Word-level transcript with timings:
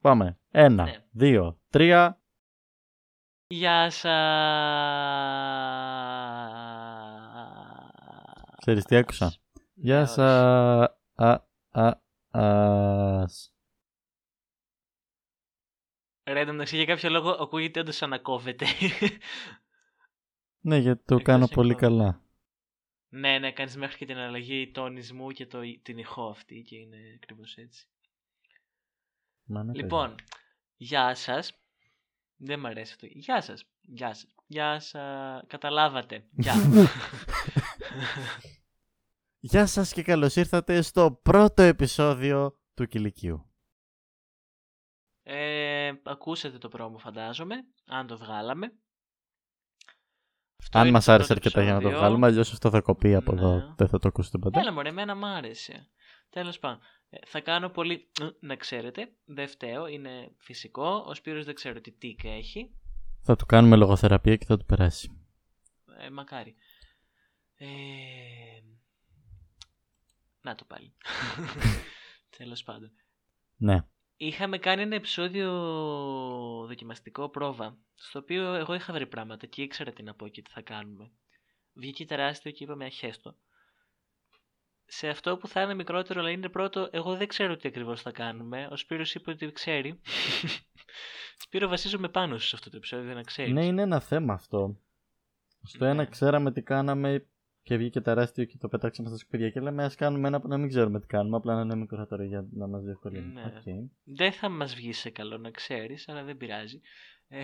Πάμε. 0.00 0.38
Ένα, 0.50 0.84
Ναι. 0.84 1.06
δύο, 1.10 1.60
τρία. 1.68 2.20
Γεια 3.46 3.90
σας. 3.90 4.12
Ξέρεις 8.56 8.84
τι 8.84 8.96
άκουσα; 8.96 9.34
Γεια 9.74 10.06
σας. 10.06 10.18
Α, 11.14 11.48
α, 11.70 11.92
ας. 12.30 13.52
Ρε, 16.30 16.40
εντωμεταξύ 16.40 16.76
για 16.76 16.84
κάποιο 16.84 17.10
λόγο 17.10 17.30
ακούγεται 17.30 17.80
όντως 17.80 17.96
σαν 17.96 18.10
να 18.10 18.18
κόβεται. 18.18 18.66
Ναι, 20.60 20.76
γιατί 20.76 21.02
το 21.04 21.14
Εκτός 21.14 21.22
κάνω 21.22 21.44
από- 21.44 21.54
πολύ 21.54 21.74
καλά. 21.74 22.22
ναι, 23.08 23.38
ναι, 23.38 23.52
κάνεις 23.52 23.76
μέχρι 23.76 23.96
και 23.96 24.06
την 24.06 24.16
αλλαγή 24.16 24.70
τονισμού 24.70 25.30
και 25.30 25.46
το, 25.46 25.60
την 25.82 25.98
ηχό 25.98 26.28
αυτή 26.28 26.62
και 26.62 26.76
είναι 26.76 26.96
ακριβώς 27.22 27.56
έτσι. 27.56 27.86
Μα 29.50 29.64
ναι, 29.64 29.72
Λοιπόν, 29.72 30.14
γεια 30.76 31.14
σας. 31.14 31.52
Δεν 32.36 32.60
μ' 32.60 32.66
αρέσει 32.66 32.92
αυτό. 32.92 33.06
Γεια 33.10 33.40
σας. 33.42 33.64
Γεια 33.80 34.14
σας. 34.14 34.34
Γεια 34.46 34.80
σας. 34.80 35.42
Καταλάβατε. 35.46 36.26
Γεια. 36.30 36.52
παιδί. 36.54 36.86
Γεια 39.40 39.66
σας 39.66 39.92
και 39.92 40.02
καλώς 40.02 40.36
ήρθατε 40.36 40.82
στο 40.82 41.20
πρώτο 41.22 41.62
επεισόδιο 41.62 42.60
του 42.74 42.86
Κηλικίου. 42.86 43.52
ε, 45.22 45.92
ακούσατε 46.02 46.58
το 46.58 46.68
πρόμο 46.68 46.98
φαντάζομαι. 46.98 47.54
Αν 47.86 48.06
το 48.06 48.18
βγάλαμε. 48.18 48.72
Αυτό 50.60 50.78
Αν 50.78 50.84
είναι 50.84 50.92
μας 50.92 51.04
το 51.04 51.12
άρεσε 51.12 51.26
πρώτο 51.34 51.40
αρκετά 51.46 51.62
για 51.62 51.72
να 51.72 51.80
το 51.80 51.86
επεισόδιο. 51.86 52.06
βγάλουμε, 52.08 52.26
αλλιώς 52.26 52.52
αυτό 52.52 52.70
θα 52.70 52.80
κοπεί 52.80 53.14
από 53.14 53.32
Ναι. 53.32 53.40
εδώ. 53.40 53.74
Δεν 53.76 53.88
θα 53.88 53.98
το 53.98 54.08
ακούσετε 54.08 54.38
ποτέ. 54.38 54.60
Έλα 54.60 54.72
μωρέ, 54.72 54.88
εμένα 54.88 55.14
μ' 55.14 55.24
άρεσε. 55.24 55.88
Τέλος 56.30 56.58
πάντων. 56.58 56.80
Ε, 57.10 57.18
θα 57.26 57.40
κάνω 57.40 57.68
πολύ... 57.68 58.10
Να 58.40 58.56
ξέρετε, 58.56 59.12
δεν 59.24 59.48
φταίω, 59.48 59.86
είναι 59.86 60.30
φυσικό. 60.38 61.04
Ο 61.06 61.14
Σπύρος 61.14 61.44
δεν 61.44 61.54
ξέρω 61.54 61.80
τι 61.80 61.90
τίκ 61.92 62.24
έχει. 62.24 62.70
Θα 63.22 63.36
του 63.36 63.46
κάνουμε 63.46 63.76
λογοθεραπεία 63.76 64.36
και 64.36 64.44
θα 64.44 64.56
του 64.56 64.64
περάσει. 64.64 65.26
Ε, 65.98 66.10
μακάρι. 66.10 66.54
Ε, 67.54 67.66
να 70.40 70.54
το 70.54 70.64
πάλι. 70.64 70.94
Τέλος 72.38 72.62
πάντων. 72.62 72.90
Ναι. 73.56 73.84
Είχαμε 74.16 74.58
κάνει 74.58 74.82
ένα 74.82 74.94
επεισόδιο 74.94 75.50
δοκιμαστικό 76.66 77.28
πρόβα, 77.28 77.78
στο 77.94 78.18
οποίο 78.18 78.54
εγώ 78.54 78.74
είχα 78.74 78.92
βρει 78.92 79.06
πράγματα 79.06 79.46
και 79.46 79.62
ήξερα 79.62 79.92
τι 79.92 80.02
να 80.02 80.14
πω 80.14 80.28
και 80.28 80.42
τι 80.42 80.50
θα 80.50 80.60
κάνουμε. 80.60 81.10
Βγήκε 81.72 82.04
τεράστιο 82.04 82.50
και 82.50 82.64
είπαμε 82.64 82.84
α 82.84 82.90
χέσ' 82.90 83.19
το. 83.19 83.36
Σε 84.90 85.08
αυτό 85.08 85.36
που 85.36 85.48
θα 85.48 85.62
είναι 85.62 85.74
μικρότερο 85.74 86.20
αλλά 86.20 86.30
είναι 86.30 86.48
πρώτο, 86.48 86.88
εγώ 86.92 87.16
δεν 87.16 87.28
ξέρω 87.28 87.56
τι 87.56 87.68
ακριβώς 87.68 88.02
θα 88.02 88.10
κάνουμε. 88.10 88.68
Ο 88.70 88.76
Σπύρος 88.76 89.14
είπε 89.14 89.30
ότι 89.30 89.52
ξέρει. 89.52 90.00
Σπύρο 91.44 91.68
βασίζομαι 91.68 92.08
πάνω 92.08 92.38
σου 92.38 92.46
σε 92.48 92.56
αυτό 92.56 92.70
το 92.70 92.76
επεισόδιο, 92.76 93.14
να 93.14 93.22
ξέρεις. 93.22 93.52
Ναι, 93.52 93.64
είναι 93.64 93.82
ένα 93.82 94.00
θέμα 94.00 94.34
αυτό. 94.34 94.76
Στο 95.62 95.84
Ναι. 95.84 95.90
ένα 95.90 96.04
ξέραμε 96.04 96.52
τι 96.52 96.62
κάναμε 96.62 97.26
και 97.62 97.76
βγήκε 97.76 98.00
τεράστιο 98.00 98.44
και 98.44 98.56
το 98.58 98.68
πετάξαμε 98.68 99.08
στα 99.08 99.18
σκουπίδια 99.18 99.50
και 99.50 99.60
λέμε 99.60 99.84
ας 99.84 99.94
κάνουμε 99.94 100.28
ένα 100.28 100.40
που 100.40 100.48
να 100.48 100.58
μην 100.58 100.68
ξέρουμε 100.68 101.00
τι 101.00 101.06
κάνουμε, 101.06 101.36
απλά 101.36 101.54
να 101.54 101.60
είναι 101.60 101.74
μικρό 101.76 102.06
τώρα 102.06 102.24
για 102.24 102.46
να 102.52 102.66
μας 102.66 102.82
διευκολύνει. 102.84 103.32
Ναι. 103.32 103.42
Οκ. 103.42 103.62
Δεν 104.04 104.32
θα 104.32 104.48
μας 104.48 104.74
βγει 104.74 104.92
σε 104.92 105.10
καλό 105.10 105.38
να 105.38 105.50
ξέρεις, 105.50 106.08
αλλά 106.08 106.22
δεν 106.22 106.36
πειράζει. 106.36 106.80
Ε, 107.28 107.42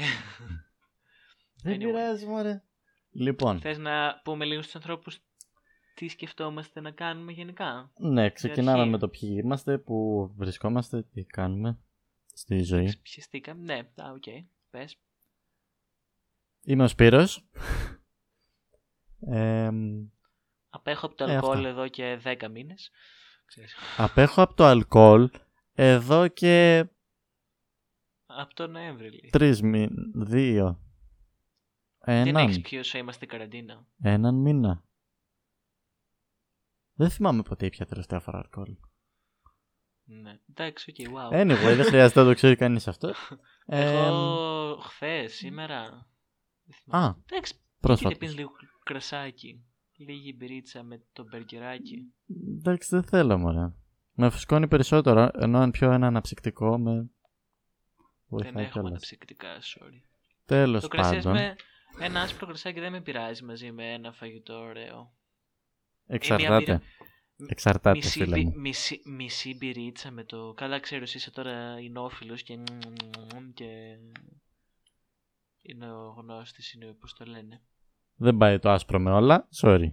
Δεν 1.63 1.77
Anyway. 1.77 1.79
πειράζει 1.79 2.27
μωρέ. 2.27 2.63
Λοιπόν, 3.11 3.61
θες 3.61 3.79
να 3.79 4.21
πούμε 4.25 4.45
λίγο 4.45 4.63
στους 4.63 4.75
ανθρώπους 4.75 5.19
τι 5.95 6.09
σκεφτόμαστε 6.09 6.81
να 6.81 6.91
κάνουμε 6.91 7.33
γενικά. 7.33 7.93
ναι, 7.99 8.31
ξεκινάμε 8.31 8.79
αρχή. 8.79 8.91
με 8.91 8.99
το 8.99 9.09
ποιοι 9.09 9.41
είμαστε, 9.43 9.79
που 9.79 10.27
βρισκόμαστε, 10.37 11.03
τι 11.03 11.25
κάνουμε 11.25 11.79
στη 12.33 12.63
ζωή. 12.63 12.97
Πιεστήκαμε. 13.03 13.63
Ναι, 13.63 13.79
α, 14.05 14.11
οκ. 14.13 14.23
Πες. 14.71 14.99
Είμαι 16.65 16.83
ο 16.85 16.89
Σπύρος. 16.89 17.49
Ε, 19.21 19.71
Απέχω 20.69 21.07
από 21.07 21.15
το 21.15 21.25
Ε, 21.25 21.35
αλκοόλ 21.35 21.57
αυτά. 21.57 21.69
εδώ 21.69 21.89
και 21.89 22.21
10 22.25 22.49
μήνες. 22.51 22.91
Ξέρεις. 23.47 23.75
απέχω 23.97 24.43
από 24.43 24.55
το 24.55 24.65
αλκοόλ 24.65 25.31
εδώ 25.73 26.29
και 26.29 26.85
Από 28.27 28.55
το 28.55 28.67
Νοέμβρη 28.67 29.11
λέει. 29.11 29.29
τρεις 29.33 29.63
μήνες, 29.63 29.91
δύο, 30.15 30.81
Δεν 32.05 32.27
έναν, 32.27 32.45
έχεις 32.49 32.61
πει 32.61 32.77
όσο 32.77 32.99
είμαστε 32.99 33.27
καραντίνα. 33.27 33.87
έναν 34.03 34.35
μήνα. 34.35 34.85
Δεν 36.95 37.11
θυμάμαι 37.11 37.43
ποτέ 37.43 37.69
πια 37.69 37.87
τελευταία 37.87 38.21
φορά 38.21 38.39
αλκοόλ. 38.39 38.77
Ναι. 40.05 40.39
Εντάξει, 40.51 40.91
οκ, 40.91 41.07
wow. 41.09 41.35
Anyway, 41.41 41.75
δεν 41.77 41.85
χρειάζεται 41.85 42.21
να 42.21 42.27
το 42.27 42.35
ξέρει 42.35 42.57
κανείς 42.57 42.89
αυτό. 42.89 43.13
Ε, 43.67 43.91
Εγώ 43.99 44.77
χθες, 44.83 45.35
σήμερα. 45.35 46.07
δεν 46.65 46.77
θυμάμαι. 46.83 47.07
Α, 47.07 47.17
Εντάξει, 47.31 47.55
πρόσφατα. 47.81 48.17
πήγαινε 48.17 48.35
πίνεις 48.35 48.37
λίγο 48.37 48.51
κρασάκι. 48.85 49.65
Λίγη 49.97 50.35
μπυρίτσα 50.39 50.83
με 50.83 51.03
το 51.13 51.25
μπεργκεράκι. 51.31 52.13
Εντάξει, 52.59 52.89
δεν 52.91 53.03
θέλω 53.05 53.39
μωρέ. 53.39 53.73
Με 54.13 54.31
φουσκώνει 54.31 54.69
περισσότερο, 54.69 55.31
ενώ 55.35 55.59
αν 55.59 55.71
πιω 55.71 55.93
ένα 55.93 56.07
αναψυκτικό 56.07 56.79
με 56.79 56.93
Δεν 56.95 57.09
βοηθάει 58.27 58.51
έχουμε 58.53 58.69
κιόλας. 58.71 58.91
αναψυκτικά, 58.91 59.49
sorry. 59.61 60.01
Τέλος 60.45 60.83
Το 60.83 60.89
κρασί 60.89 61.17
πάντων, 61.17 61.33
με 61.33 61.57
ένα 62.01 62.21
άσπρο 62.21 62.47
κρασάκι 62.47 62.81
δεν 62.81 62.93
με 62.93 63.01
πειράζει 63.01 63.45
μαζί 63.45 63.73
με 63.73 63.93
ένα 63.93 64.13
φαγητό 64.13 64.55
ωραίο. 64.59 65.13
Εξαρτάται. 66.07 66.61
μπύρα- 66.65 66.83
Εξαρτάται, 67.49 67.97
Μισή, 67.97 68.09
φίλε 68.19 68.37
μπι- 68.37 68.45
μου. 68.45 68.61
μισή, 68.61 69.01
μισή 69.05 69.55
μπυρίτσα 69.57 70.11
με 70.11 70.25
το. 70.25 70.53
Καλά, 70.57 70.81
ξέρω, 70.81 71.03
εσύ 71.03 71.17
είσαι 71.17 71.31
τώρα 71.31 71.81
εινόφιλος 71.81 72.43
και. 72.43 72.59
και. 73.55 73.67
Είναι 75.63 75.93
ο 75.93 76.09
γνώστης, 76.19 76.73
είναι 76.73 76.93
πώς 76.93 77.15
το 77.15 77.25
λένε. 77.25 77.63
Δεν 78.17 78.37
πάει 78.37 78.59
το 78.59 78.71
άσπρο 78.71 78.99
με 79.01 79.11
όλα, 79.13 79.49
sorry. 79.61 79.93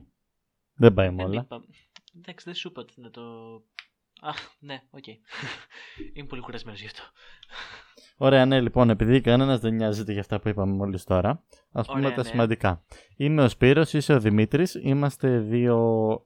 Δεν 0.74 0.94
πάει 0.94 1.10
με 1.10 1.16
Δεν 1.16 1.26
όλα. 1.26 1.42
είπα. 1.42 1.62
Εντάξει, 2.18 2.46
δεν 2.46 2.56
σου 2.56 2.68
είπα 2.68 2.82
ότι 2.82 3.02
να 3.02 3.10
το. 3.10 3.22
Αχ, 4.24 4.38
ναι, 4.60 4.82
οκ. 4.90 5.08
Είμαι 6.14 6.28
πολύ 6.28 6.42
κουρασμένος 6.42 6.80
γι' 6.80 6.86
αυτό. 6.86 7.04
Ωραία, 8.18 8.46
ναι, 8.46 8.62
λοιπόν, 8.62 8.90
επειδή 8.90 9.22
κανένας 9.22 9.60
δεν 9.60 9.74
νοιάζεται 9.74 10.12
για 10.12 10.22
αυτά 10.22 10.40
που 10.40 10.50
είπαμε 10.50 10.74
μόλις 10.74 11.04
τώρα, 11.04 11.44
ας 11.72 11.88
πούμε 11.88 12.00
Ωραία, 12.00 12.14
τα 12.16 12.22
ναι. 12.22 12.28
σημαντικά. 12.28 12.84
Είμαι 13.16 13.44
ο 13.44 13.50
Σπύρος, 13.50 13.94
είσαι 13.94 14.14
ο 14.14 14.20
Δημήτρης, 14.20 14.76
είμαστε 14.76 15.40
δύο 15.40 15.80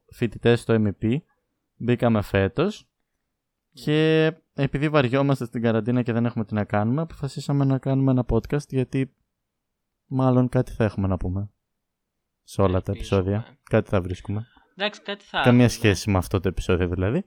φοιτητές 0.09 0.59
στο 0.61 0.75
ΕΜΠ. 0.77 1.17
Μπήκαμε 1.75 2.21
φέτος. 2.21 2.89
Και 3.73 4.31
επειδή 4.53 4.89
βαριόμαστε 4.89 5.45
στην 5.45 5.61
καραντίνα 5.61 6.01
και 6.01 6.13
δεν 6.13 6.25
έχουμε 6.25 6.45
τι 6.45 6.53
να 6.53 6.63
κάνουμε, 6.63 7.01
αποφασίσαμε 7.01 7.65
να 7.65 7.77
κάνουμε 7.77 8.11
ένα 8.11 8.25
podcast 8.29 8.67
γιατί 8.67 9.13
μάλλον 10.05 10.49
κάτι 10.49 10.71
θα 10.71 10.83
έχουμε 10.83 11.07
να 11.07 11.17
πούμε. 11.17 11.49
Σε 12.43 12.61
όλα 12.61 12.81
τα 12.81 12.91
Ελπίζουμε. 12.91 13.19
επεισόδια. 13.19 13.57
Κάτι 13.63 13.89
θα 13.89 14.01
βρίσκουμε. 14.01 14.47
Εντάξει, 14.75 15.01
κάτι 15.01 15.23
θα. 15.25 15.41
Καμία 15.41 15.65
έχουμε. 15.65 15.67
σχέση 15.67 16.09
με 16.11 16.17
αυτό 16.17 16.39
το 16.39 16.47
επεισόδιο 16.47 16.87
δηλαδή. 16.87 17.25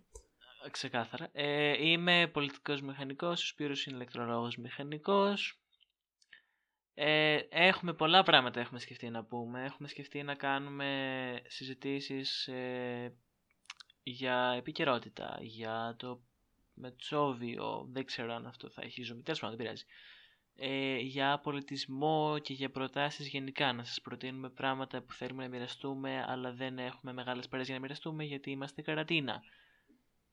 Ξεκάθαρα. 0.71 1.29
Ε, 1.33 1.87
είμαι 1.89 2.27
πολιτικός 2.33 2.81
μηχανικός, 2.81 3.43
ο 3.43 3.47
Σπύρος 3.47 3.87
είναι 3.87 3.97
ηλεκτρολόγος 3.97 4.57
μηχανικός. 4.57 5.59
Ε, 6.95 7.41
έχουμε 7.49 7.93
πολλά 7.93 8.23
πράγματα 8.23 8.61
έχουμε 8.61 8.81
σκεφτεί 8.81 9.11
να 9.11 9.25
πούμε. 9.25 9.65
Έχουμε 9.65 9.89
σκεφτεί 9.89 10.23
να 10.23 10.35
κάνουμε 10.35 11.41
συζητήσεις 11.47 12.49
ε, 12.49 13.17
για 14.03 14.55
επικαιρότητα, 14.57 15.39
για 15.41 15.95
το 15.99 16.21
Μετσόβιο, 16.75 17.89
δεν 17.93 18.05
ξέρω 18.05 18.35
αν 18.35 18.47
αυτό 18.47 18.71
θα 18.71 18.83
έχει 18.83 19.03
ζωή, 19.03 19.23
τέλος 19.23 19.41
πάντων 19.41 19.57
δεν 19.57 19.65
πειράζει. 19.65 19.85
Ε, 20.61 20.97
για 20.97 21.39
πολιτισμό 21.39 22.39
και 22.43 22.53
για 22.53 22.71
προτάσεις 22.71 23.29
γενικά, 23.29 23.73
να 23.73 23.85
σας 23.85 24.01
προτείνουμε 24.01 24.51
πράγματα 24.51 25.03
που 25.03 25.13
θέλουμε 25.13 25.43
να 25.43 25.49
μοιραστούμε, 25.49 26.25
αλλά 26.29 26.53
δεν 26.53 26.79
έχουμε 26.79 27.13
μεγάλες 27.13 27.49
παρέες 27.49 27.67
για 27.67 27.77
να 27.77 27.83
μοιραστούμε 27.83 28.25
γιατί 28.25 28.51
είμαστε 28.51 28.83
καραντίνα. 28.83 29.43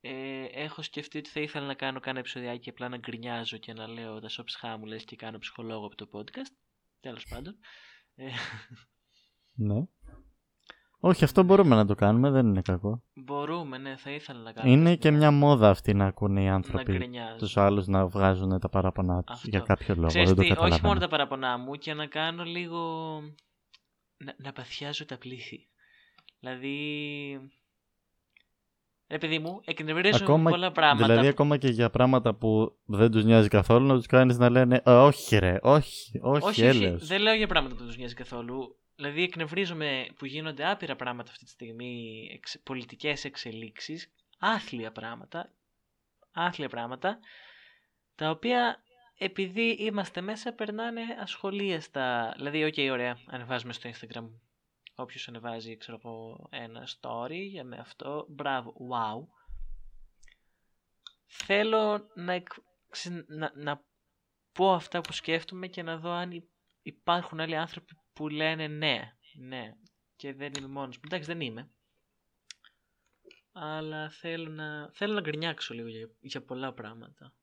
Ε, 0.02 0.46
έχω 0.52 0.82
σκεφτεί 0.82 1.18
ότι 1.18 1.30
θα 1.30 1.40
ήθελα 1.40 1.66
να 1.66 1.74
κάνω 1.74 2.00
κάνα 2.00 2.20
επεισοδιάκι 2.20 2.70
απλά 2.70 2.90
να 2.90 2.98
γκρινιάζω 2.98 3.58
και 3.58 3.74
να 3.74 3.88
λέω 3.88 4.20
τα 4.20 4.30
σώψ 4.30 4.56
χάμουλες 4.56 5.04
και 5.06 5.16
κάνω 5.16 5.38
ψυχολόγο 5.38 5.86
από 5.86 5.96
το 5.96 6.10
podcast. 6.14 6.54
Τέλος 7.00 7.26
πάντων. 7.30 7.56
Ε, 8.16 8.26
Ναι. 9.58 9.84
Όχι, 11.00 11.24
αυτό 11.24 11.44
μπορούμε 11.44 11.76
να 11.76 11.86
το 11.86 11.96
κάνουμε, 11.96 12.30
δεν 12.30 12.48
είναι 12.48 12.62
κακό. 12.62 13.04
μπορούμε, 13.14 13.78
ναι, 13.78 13.96
θα 13.98 14.12
ήθελα 14.12 14.40
να 14.40 14.52
κάνω. 14.52 14.72
Είναι 14.72 14.96
και 14.96 15.12
μια 15.12 15.32
μόδα 15.32 15.70
αυτή 15.70 15.94
να 15.94 16.06
ακούνε 16.06 16.42
οι 16.42 16.46
να 16.46 16.54
άνθρωποι 16.54 16.92
γκρινιάζω. 16.92 17.36
τους 17.38 17.58
άλλους 17.58 17.88
να 17.88 18.08
βγάζουν 18.08 18.60
τα 18.60 18.70
παράπονά 18.70 19.24
τους 19.24 19.36
Αυτό. 19.36 19.50
για 19.50 19.60
κάποιο 19.60 19.96
λόγο. 19.96 20.08
Ξέρεις 20.08 20.28
δεν 20.28 20.36
το 20.38 20.42
τι, 20.42 20.48
όχι 20.48 20.56
καταλαβαίνω. 20.56 20.88
μόνο 20.88 21.00
τα 21.00 21.08
παραπονά 21.08 21.58
μου 21.58 21.76
και 21.76 21.94
να 21.94 22.06
κάνω 22.08 22.44
λίγο... 22.44 22.80
Να, 24.18 24.36
να 24.38 24.52
παθιάζω 24.54 25.06
τα 25.06 25.18
πλήθη. 25.18 25.68
Δηλαδή... 26.40 26.78
Επειδή 29.08 29.40
μου, 29.40 29.62
εκνευρίζουν 29.66 30.24
Ακόμα- 30.24 30.50
πολλά 30.50 30.72
πράγματα. 30.72 31.08
Δηλαδή, 31.08 31.28
ακόμα 31.28 31.58
και 31.58 31.68
για 31.68 31.90
πράγματα 31.90 32.34
που 32.34 32.78
δεν 32.86 33.12
τους 33.12 33.24
νοιάζει 33.24 33.48
καθόλου, 33.48 33.86
να 33.86 33.96
τους 33.96 34.06
κάνεις 34.06 34.38
να 34.38 34.50
λένε 34.50 34.82
«Α, 34.86 35.04
Όχι, 35.04 35.38
ρε, 35.38 35.58
όχι, 35.62 36.20
όχι, 36.22 36.46
όχι, 36.46 36.46
όχι, 36.48 36.64
έλεος». 36.64 37.08
δεν 37.08 37.22
λέω 37.22 37.34
για 37.34 37.48
πράγματα 37.48 37.74
που 37.74 37.80
δεν 37.80 37.88
τους 37.88 37.98
νοιάζει 37.98 38.14
καθόλου. 38.14 38.78
Δηλαδή 38.96 39.24
εκνευρίζομαι 39.24 40.06
που 40.18 40.26
γίνονται 40.26 40.70
άπειρα 40.70 40.96
πράγματα 40.96 41.32
αυτή 41.32 41.44
τη 41.44 41.50
στιγμή, 41.50 42.28
εξ, 42.34 42.60
πολιτικές 42.64 43.26
εξελίξεις, 43.26 44.12
άθλια 44.40 44.92
πράγματα, 44.92 45.52
άθλια 46.32 46.70
πράγματα 46.70 47.20
τα 48.16 48.30
οποία 48.30 48.84
επειδή 49.18 49.70
είμαστε 49.70 50.22
μέσα 50.22 50.54
περνάνε 50.54 51.02
ασχολίαστα. 51.22 52.34
Δηλαδή, 52.38 52.64
οκ, 52.64 52.74
okay, 52.78 52.90
ωραία, 52.92 53.18
ανεβάζουμε 53.28 53.74
στο 53.74 53.90
Instagram. 53.90 54.30
Όποιος 54.96 55.28
ανεβάζει, 55.28 55.78
ξέρω 55.78 56.00
εγώ, 56.04 56.48
ένα 56.52 56.88
story 56.88 57.48
για 57.50 57.64
με 57.64 57.78
αυτό. 57.78 58.26
Μπράβο, 58.30 58.74
wow. 58.92 59.28
Θέλω 61.26 62.10
να, 62.16 62.44
να, 63.28 63.52
να 63.56 63.84
πω 64.52 64.74
αυτά 64.74 65.02
που 65.02 65.14
σκέφτομαι 65.14 65.68
και 65.68 65.84
να 65.84 65.98
δω 65.98 66.10
αν 66.10 66.50
υπάρχουν 66.82 67.40
άλλοι 67.40 67.56
άνθρωποι 67.56 67.98
που 68.14 68.28
λένε 68.28 68.68
ναι, 68.68 69.18
ναι. 69.40 69.74
Και 70.16 70.34
δεν 70.34 70.52
είμαι 70.58 70.68
μόνος 70.68 70.96
μου. 70.96 71.04
Εντάξει, 71.06 71.28
δεν 71.28 71.42
είμαι. 71.42 71.70
Αλλά 73.52 74.10
θέλω 74.10 74.50
να, 74.50 74.90
θέλω 74.94 75.14
να 75.14 75.22
γκρινιάξω 75.22 75.74
λίγο 75.74 75.88
για, 75.88 76.10
για 76.20 76.44
πολλά 76.44 76.74
πράγματα. 76.74 77.34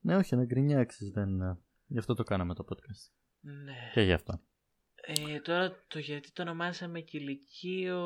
Ναι, 0.00 0.16
όχι, 0.16 0.36
να 0.36 0.44
γκρινιάξεις. 0.44 1.10
Δεν... 1.10 1.58
Γι' 1.86 1.98
αυτό 1.98 2.14
το 2.14 2.22
κάναμε 2.22 2.54
το 2.54 2.64
podcast. 2.68 3.12
Ναι. 3.40 3.90
Και 3.92 4.00
γι' 4.00 4.12
αυτό. 4.12 4.40
Ε, 5.10 5.40
τώρα 5.40 5.84
το 5.88 5.98
γιατί 5.98 6.32
το 6.32 6.42
ονομάσαμε 6.42 7.00
κηλικείο... 7.00 7.98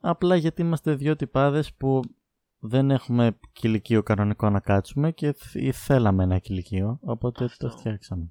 Απλά 0.00 0.36
γιατί 0.36 0.62
είμαστε 0.62 0.94
δύο 0.94 1.16
τυπάδες 1.16 1.74
που 1.74 2.00
δεν 2.58 2.90
έχουμε 2.90 3.38
κηλικείο 3.52 4.02
κανονικό 4.02 4.50
να 4.50 4.60
κάτσουμε 4.60 5.12
και 5.12 5.34
θέλαμε 5.72 6.22
ένα 6.22 6.38
κηλικείο, 6.38 6.98
οπότε 7.02 7.44
αυτό. 7.44 7.68
το 7.68 7.76
φτιάξαμε. 7.76 8.30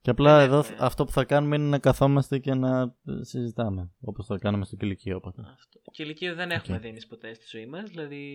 Και 0.00 0.10
απλά 0.10 0.40
εδώ 0.40 0.64
αυτό 0.78 1.04
που 1.04 1.12
θα 1.12 1.24
κάνουμε 1.24 1.56
είναι 1.56 1.68
να 1.68 1.78
καθόμαστε 1.78 2.38
και 2.38 2.54
να 2.54 2.94
συζητάμε, 3.20 3.90
όπως 4.00 4.26
το 4.26 4.36
κάναμε 4.38 4.64
στο 4.64 4.76
κηλικείο. 4.76 5.16
Οπότε. 5.16 5.42
Αυτό. 5.42 5.80
Κηλικείο 5.90 6.34
δεν 6.34 6.50
έχουμε 6.50 6.76
okay. 6.76 6.80
δίνει 6.80 7.06
ποτέ 7.06 7.34
στη 7.34 7.44
ζωή 7.48 7.66
μας, 7.66 7.90
δηλαδή 7.90 8.26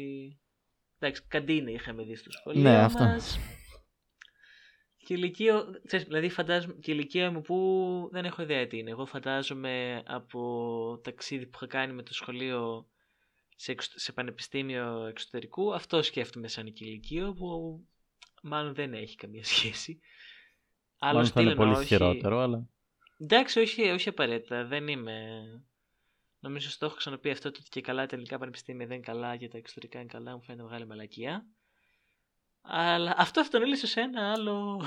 Εντάξει, 1.03 1.23
καντίνη 1.27 1.73
είχαμε 1.73 2.03
δει 2.03 2.15
στο 2.15 2.31
σχολείο 2.31 2.61
ναι, 2.61 2.77
αυτό. 2.77 3.15
Μας. 5.03 5.07
Κηλικείο, 5.07 5.81
ξέρεις, 5.85 6.05
δηλαδή 6.05 6.29
φαντάζομαι, 6.29 6.73
κηλικείο 6.73 7.31
μου 7.31 7.41
που 7.41 8.09
δεν 8.11 8.25
έχω 8.25 8.41
ιδέα 8.41 8.67
τι 8.67 8.77
είναι. 8.77 8.89
Εγώ 8.89 9.05
φαντάζομαι 9.05 10.03
από 10.05 10.99
ταξίδι 11.03 11.45
που 11.45 11.51
είχα 11.55 11.67
κάνει 11.67 11.93
με 11.93 12.03
το 12.03 12.13
σχολείο 12.13 12.87
σε, 13.55 13.75
σε 13.77 14.11
πανεπιστήμιο 14.11 15.05
εξωτερικού, 15.05 15.73
αυτό 15.73 16.01
σκέφτομαι 16.01 16.47
σαν 16.47 16.73
κηλικείο 16.73 17.33
που 17.33 17.79
μάλλον 18.41 18.73
δεν 18.73 18.93
έχει 18.93 19.15
καμία 19.15 19.43
σχέση. 19.43 19.99
Άλλο 20.97 21.25
θα 21.25 21.41
είναι 21.41 21.55
πολύ 21.55 21.71
όχι... 21.71 21.85
χειρότερο, 21.85 22.39
αλλά... 22.39 22.67
Εντάξει, 23.17 23.59
όχι, 23.59 23.89
όχι 23.89 24.09
απαραίτητα. 24.09 24.65
Δεν 24.65 24.87
είμαι 24.87 25.13
Νομίζω 26.43 26.69
στο 26.69 26.85
έχω 26.85 26.95
ξαναπεί 26.95 27.29
αυτό 27.29 27.49
ότι 27.49 27.61
και 27.69 27.81
καλά 27.81 28.01
τα 28.05 28.09
ελληνικά 28.11 28.37
πανεπιστήμια 28.37 28.85
δεν 28.87 28.95
είναι 28.95 29.05
καλά 29.05 29.37
και 29.37 29.47
τα 29.47 29.57
εξωτερικά 29.57 29.99
είναι 29.99 30.07
καλά, 30.07 30.35
μου 30.35 30.41
φαίνεται 30.41 30.63
μεγάλη 30.63 30.87
μαλακία. 30.87 31.45
Αλλά 32.63 33.13
αυτό 33.17 33.39
αυτονήλυσε 33.39 33.87
σε 33.87 34.01
ένα 34.01 34.31
άλλο. 34.31 34.81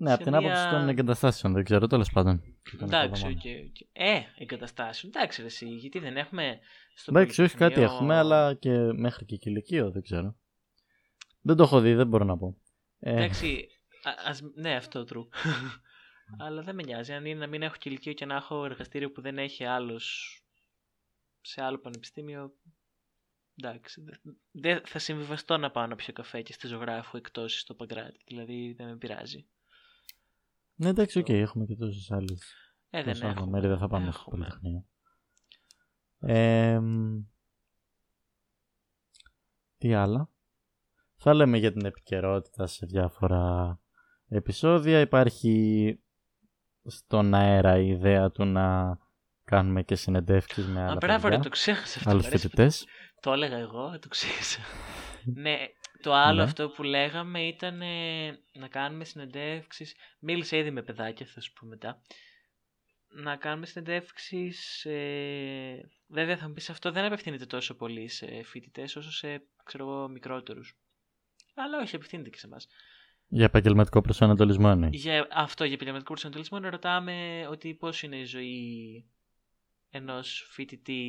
Ναι, 0.00 0.12
από 0.12 0.22
την 0.22 0.36
μια... 0.36 0.38
άποψη 0.38 0.68
των 0.70 0.88
εγκαταστάσεων, 0.88 1.52
δεν 1.52 1.64
ξέρω, 1.64 1.86
τέλος 1.86 2.10
πάντων. 2.10 2.42
Εντάξει, 2.80 3.26
οκ. 3.26 3.30
Okay, 3.30 3.46
okay. 3.46 3.88
Ε, 3.92 4.20
εγκαταστάσεων. 4.38 5.12
Εντάξει, 5.16 5.42
εσύ, 5.42 5.66
γιατί 5.66 5.98
δεν 5.98 6.16
έχουμε. 6.16 6.58
Στο 6.94 7.12
Εντάξει, 7.14 7.42
όχι 7.42 7.56
κάτι 7.56 7.80
έχουμε, 7.80 8.16
αλλά 8.16 8.54
και 8.54 8.70
μέχρι 8.92 9.24
και 9.24 9.36
κυλικείο, 9.36 9.90
δεν 9.90 10.02
ξέρω. 10.02 10.36
Δεν 11.40 11.56
το 11.56 11.62
έχω 11.62 11.80
δει, 11.80 11.94
δεν 11.94 12.06
μπορώ 12.06 12.24
να 12.24 12.36
πω. 12.36 12.56
Ε... 12.98 13.12
Εντάξει, 13.12 13.68
ας... 14.26 14.42
ναι, 14.54 14.74
αυτό 14.74 15.04
true. 15.12 15.26
Αλλά 16.44 16.62
δεν 16.62 16.74
με 16.74 16.82
νοιάζει. 16.82 17.12
Αν 17.12 17.24
είναι 17.24 17.38
να 17.38 17.46
μην 17.46 17.62
έχω 17.62 17.76
κυλικείο 17.78 18.12
και 18.12 18.26
να 18.26 18.36
έχω 18.36 18.64
εργαστήριο 18.64 19.10
που 19.10 19.20
δεν 19.20 19.38
έχει 19.38 19.64
άλλος 19.64 20.36
σε 21.40 21.62
άλλο 21.62 21.78
πανεπιστήμιο. 21.78 22.52
Εντάξει. 23.58 24.04
Δεν 24.50 24.82
θα 24.84 24.98
συμβιβαστώ 24.98 25.56
να 25.56 25.70
πάω 25.70 25.86
να 25.86 25.96
πιω 25.96 26.12
καφέ 26.12 26.42
και 26.42 26.52
στη 26.52 26.66
ζωγράφου 26.66 27.16
εκτός 27.16 27.60
στο 27.60 27.74
Παγκράτι. 27.74 28.20
Δηλαδή 28.26 28.74
δεν 28.76 28.86
με 28.86 28.96
πειράζει. 28.96 29.46
Ναι, 30.74 30.88
εντάξει, 30.88 31.18
οκ, 31.18 31.26
okay, 31.28 31.34
έχουμε 31.34 31.64
και 31.64 31.76
τόσες 31.76 32.10
άλλες. 32.10 32.54
Ε, 32.90 33.02
δεν 33.02 33.22
έχουμε. 33.22 33.50
Μέρη 33.50 33.66
δεν 33.66 33.78
θα 33.78 33.88
πάμε 33.88 34.12
στο 34.12 34.24
Πολυτεχνείο. 34.30 34.84
Ε, 36.20 36.80
τι 39.78 39.94
άλλα; 39.94 40.30
Θα 41.16 41.34
λέμε 41.34 41.58
για 41.58 41.72
την 41.72 41.84
επικαιρότητα 41.84 42.66
σε 42.66 42.86
διάφορα 42.86 43.78
επεισόδια. 44.28 45.00
Υπάρχει 45.00 45.98
στον 46.84 47.34
αέρα 47.34 47.78
η 47.78 47.88
ιδέα 47.88 48.30
του 48.30 48.44
να 48.44 48.98
κάνουμε 49.44 49.82
και 49.82 49.94
συνεντεύξεις 49.94 50.66
με 50.66 50.82
άλλα 50.82 50.94
Μπράβο, 50.94 51.28
ρε, 51.28 51.38
το 51.38 51.48
ξέχασα 51.48 51.98
αυτό. 51.98 52.10
Άλλους 52.10 52.26
φοιτητές. 52.26 52.86
Το 53.20 53.32
έλεγα 53.32 53.56
εγώ, 53.56 53.98
το 53.98 54.08
ξέχασα. 54.08 54.60
ναι, 55.42 55.56
το 56.02 56.12
άλλο 56.12 56.36
ναι. 56.36 56.42
αυτό 56.42 56.68
που 56.68 56.82
λέγαμε 56.82 57.46
ήταν 57.46 57.78
να 58.52 58.68
κάνουμε 58.68 59.04
συνεντεύξεις. 59.04 59.94
Μίλησα 60.18 60.56
ήδη 60.56 60.70
με 60.70 60.82
παιδάκια, 60.82 61.26
θα 61.26 61.40
σου 61.40 61.52
πω 61.52 61.66
μετά. 61.66 62.02
Να 63.08 63.36
κάνουμε 63.36 63.66
συνεντεύξεις. 63.66 64.84
Ε... 64.84 65.88
Βέβαια 66.06 66.36
θα 66.36 66.48
μου 66.48 66.54
πεις 66.54 66.70
αυτό 66.70 66.92
δεν 66.92 67.04
απευθύνεται 67.04 67.46
τόσο 67.46 67.74
πολύ 67.74 68.08
σε 68.08 68.42
φοιτητές 68.42 68.96
όσο 68.96 69.12
σε 69.12 69.42
ξέρω 69.64 69.84
εγώ, 69.84 70.08
μικρότερους. 70.08 70.76
Αλλά 71.54 71.78
όχι, 71.78 71.96
απευθύνεται 71.96 72.28
και 72.30 72.38
σε 72.38 72.46
εμάς. 72.46 72.68
Για 73.28 73.44
επαγγελματικό 73.44 74.00
προσανατολισμό, 74.00 74.74
ναι. 74.74 74.88
Για 74.90 75.26
αυτό, 75.30 75.64
για 75.64 75.74
επαγγελματικό 75.74 76.12
προσανατολισμό, 76.12 76.58
ρωτάμε 76.58 77.46
ότι 77.50 77.74
πώς 77.74 78.02
είναι 78.02 78.16
η 78.16 78.24
ζωή 78.24 79.04
ενός 79.90 80.48
φοιτητή 80.50 81.02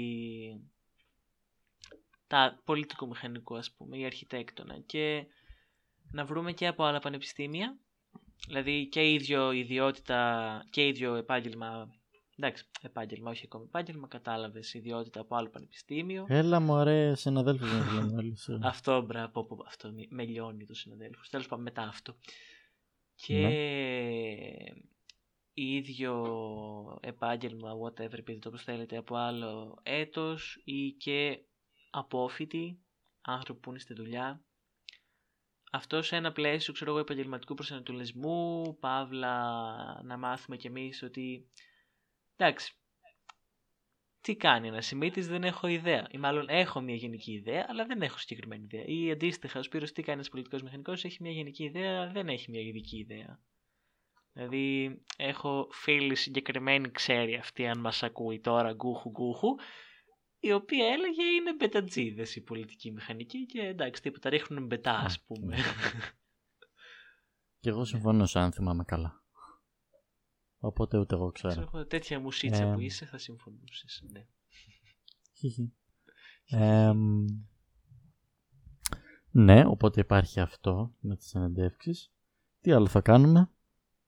τα 2.30 2.62
πολιτικού 2.66 3.08
μηχανικού, 3.08 3.58
ας 3.58 3.72
πούμε, 3.72 3.98
ή 3.98 4.06
αρχιτέκτονα 4.06 4.80
και 4.80 5.26
να 6.12 6.26
βρούμε 6.26 6.52
και 6.52 6.68
από 6.68 6.84
άλλα 6.84 7.00
πανεπιστήμια, 7.00 7.78
δηλαδή 8.48 8.88
και 8.88 9.14
ίδιο 9.14 9.52
ιδιότητα 9.52 10.64
και 10.70 10.88
ίδιο 10.88 11.16
επάγγελμα 11.16 11.90
Εντάξει, 12.42 12.66
επάγγελμα, 12.82 13.30
όχι 13.30 13.42
ακόμη 13.46 13.66
επάγγελμα, 13.66 14.08
κατάλαβες 14.08 14.74
ιδιότητα 14.74 15.20
από 15.20 15.36
άλλο 15.36 15.50
πανεπιστήμιο. 15.50 16.26
Έλα 16.30 16.60
μου, 16.60 16.74
ωραία, 16.74 17.16
συναδέλφους 17.16 17.72
να 17.72 18.68
Αυτό, 18.70 19.02
μπράβο, 19.02 19.48
αυτό 19.66 19.92
με 20.10 20.24
λιώνει 20.24 20.66
το 20.66 20.74
συναδέλφους. 20.74 21.30
Τέλος 21.30 21.48
πάντων, 21.48 21.64
μετά 21.64 21.82
αυτό. 21.82 22.16
Και 23.16 23.38
ναι. 23.38 23.54
ίδιο 25.54 26.26
επάγγελμα, 27.02 27.72
whatever, 27.84 28.18
επειδή 28.18 28.40
το 28.40 28.58
θέλετε, 28.58 28.98
από 28.98 29.16
άλλο 29.16 29.80
έτος 29.84 30.62
ή 30.64 30.92
και 30.92 31.44
απόφοιτοι, 31.90 32.80
άνθρωποι 33.22 33.60
που 33.60 33.70
είναι 33.70 33.80
στη 33.80 33.94
δουλειά. 33.94 34.44
Αυτό 35.72 36.02
σε 36.02 36.16
ένα 36.16 36.32
πλαίσιο, 36.32 36.74
ξέρω 36.74 36.92
εγώ, 36.92 37.00
επαγγελματικού 37.00 37.54
προσανατολισμού, 37.54 38.78
παύλα 38.80 39.54
να 40.04 40.18
μάθουμε 40.18 40.58
κι 40.58 40.68
εμείς 40.68 41.04
ότι 41.04 41.50
Εντάξει. 42.40 42.74
Τι 44.22 44.36
κάνει 44.36 44.68
ένας 44.68 44.86
σημείτη, 44.86 45.22
δεν 45.22 45.44
έχω 45.44 45.68
ιδέα. 45.68 46.08
Ή 46.12 46.18
μάλλον 46.18 46.46
έχω 46.50 46.82
μια 46.82 46.96
γενική 46.96 47.32
ιδέα, 47.32 47.66
αλλά 47.70 47.86
δεν 47.86 48.02
έχω 48.02 48.18
συγκεκριμένη 48.18 48.64
ιδέα. 48.64 48.84
Ή 48.86 49.12
αντίστοιχα, 49.12 49.60
ο 49.60 49.64
Σπύρος 49.64 49.92
τι 49.92 50.02
κάνει 50.02 50.18
ένας 50.18 50.30
πολιτικός 50.30 50.62
μηχανικός, 50.62 51.04
έχει 51.04 51.18
μια 51.22 51.32
γενική 51.32 51.64
ιδέα, 51.64 52.02
αλλά 52.02 52.12
δεν 52.12 52.28
έχει 52.28 52.52
μια 52.52 52.62
ειδική 52.62 52.98
ιδέα. 52.98 53.40
Δηλαδή, 54.34 54.98
έχω 55.18 55.68
φίλη 55.72 56.16
συγκεκριμένη, 56.16 56.92
ξέρει 56.92 57.36
αυτή 57.36 57.68
αν 57.68 57.80
μας 57.80 58.04
ακούει 58.04 58.40
τώρα, 58.40 58.74
γκούχου 58.74 59.10
γκούχου, 59.10 59.56
η 60.40 60.54
οποία 60.54 60.88
έλεγε 60.88 61.24
είναι 61.24 61.56
μπετατζίδες 61.56 62.36
η 62.36 62.42
πολιτική 62.42 62.92
μηχανική 62.92 63.46
και 63.46 63.62
εντάξει, 63.62 64.02
τίποτα 64.02 64.30
ρίχνουν 64.30 64.66
μπετά, 64.66 64.94
ας 64.94 65.22
πούμε. 65.22 65.56
Ναι. 65.56 65.62
Και 67.62 67.70
εγώ 67.70 67.86
συμφωνώ, 67.86 68.28
αν 68.34 68.52
θυμάμαι 68.52 68.84
καλά. 68.84 69.24
Οπότε 70.60 70.98
ούτε 70.98 71.16
εγώ 71.16 71.32
ξέρω. 71.32 71.66
ξέρω 71.66 71.86
τέτοια 71.86 72.20
μουσίτσα 72.20 72.64
ε, 72.64 72.74
που 72.74 72.80
είσαι 72.80 73.06
θα 73.06 73.18
συμφωνούσες. 73.18 74.04
Ναι. 74.12 74.26
ε, 76.46 76.94
ναι, 79.32 79.66
οπότε 79.66 80.00
υπάρχει 80.00 80.40
αυτό 80.40 80.96
με 81.00 81.16
τις 81.16 81.28
συνεντεύξεις. 81.28 82.12
Τι 82.62 82.72
άλλο 82.72 82.88
θα 82.88 83.02
κάνουμε; 83.02 83.50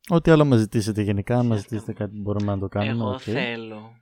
Ό,τι 0.10 0.32
άλλο 0.32 0.46
μας 0.46 0.60
ζητήσετε 0.60 1.02
γενικά, 1.02 1.38
αν 1.38 1.46
μας 1.46 1.60
ζητήσετε 1.60 1.94
κάτι 1.94 2.16
που 2.16 2.22
μπορούμε 2.22 2.52
να 2.52 2.60
το 2.60 2.68
κάνουμε. 2.68 3.04
Εγώ 3.04 3.14
okay. 3.14 3.20
θέλω 3.20 3.96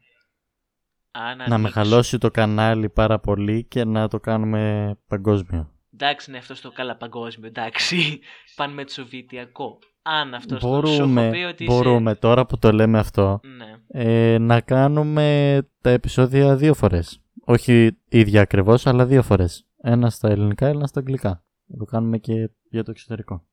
να 1.47 1.57
μεγαλώσει 1.57 2.17
το 2.17 2.31
κανάλι 2.31 2.89
πάρα 2.89 3.19
πολύ 3.19 3.63
και 3.63 3.83
να 3.83 4.07
το 4.07 4.19
κάνουμε 4.19 4.93
παγκόσμιο. 5.07 5.71
Εντάξει, 5.93 6.31
ναι, 6.31 6.37
αυτό 6.37 6.55
στο 6.55 6.71
καλά 6.71 6.95
παγκόσμιο, 6.95 7.47
εντάξει. 7.47 8.19
Πάνε 8.55 8.73
με 8.73 8.83
τσοβιτιακό 8.83 9.79
αν 10.01 10.33
αυτό 10.33 10.57
μπορούμε, 10.59 11.29
πει 11.29 11.37
ότι 11.37 11.65
Μπορούμε 11.65 12.15
τώρα 12.15 12.45
που 12.45 12.57
το 12.57 12.71
λέμε 12.71 12.99
αυτό 12.99 13.39
ναι. 13.43 14.01
ε, 14.03 14.37
να 14.37 14.61
κάνουμε 14.61 15.57
τα 15.81 15.89
επεισόδια 15.89 16.55
δύο 16.55 16.73
φορές. 16.73 17.21
Όχι 17.45 17.97
ίδια 18.09 18.41
ακριβώς, 18.41 18.87
αλλά 18.87 19.05
δύο 19.05 19.23
φορές. 19.23 19.65
Ένα 19.81 20.09
στα 20.09 20.29
ελληνικά, 20.29 20.67
ένα 20.67 20.87
στα 20.87 20.99
αγγλικά. 20.99 21.43
Να 21.65 21.77
το 21.77 21.85
κάνουμε 21.85 22.17
και 22.17 22.49
για 22.69 22.83
το 22.83 22.91
εξωτερικό. 22.91 23.43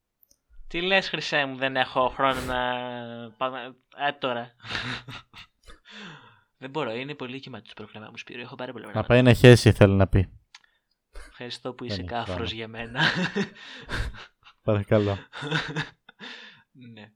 Τι 0.68 0.82
λες 0.82 1.08
Χρυσέ 1.08 1.44
μου, 1.46 1.56
δεν 1.56 1.76
έχω 1.76 2.08
χρόνο 2.08 2.40
να 2.46 2.62
πάμε... 3.36 3.58
Ε, 4.08 4.12
τώρα. 4.18 4.46
δεν 6.58 6.70
μπορώ, 6.70 6.90
είναι 6.94 7.14
πολύ 7.14 7.40
κύμα 7.40 7.62
τους 7.62 7.72
πρόγραμμα 7.72 8.08
μου 8.10 8.16
Σπύρο, 8.18 8.40
έχω 8.40 8.54
πάρα 8.54 8.72
πολύ 8.72 8.86
Να 8.94 9.04
πάει 9.04 9.22
να 9.22 9.32
χέσει 9.32 9.72
θέλει 9.72 9.94
να 9.94 10.06
πει. 10.06 10.28
Ευχαριστώ 11.28 11.74
που 11.74 11.84
Δεν 11.84 11.92
είσαι 11.92 12.00
έχει 12.00 12.10
κάφρος 12.10 12.36
πράγμα. 12.36 12.54
για 12.54 12.68
μένα. 12.68 13.00
Παρακαλώ. 14.62 15.18
ναι. 16.92 17.12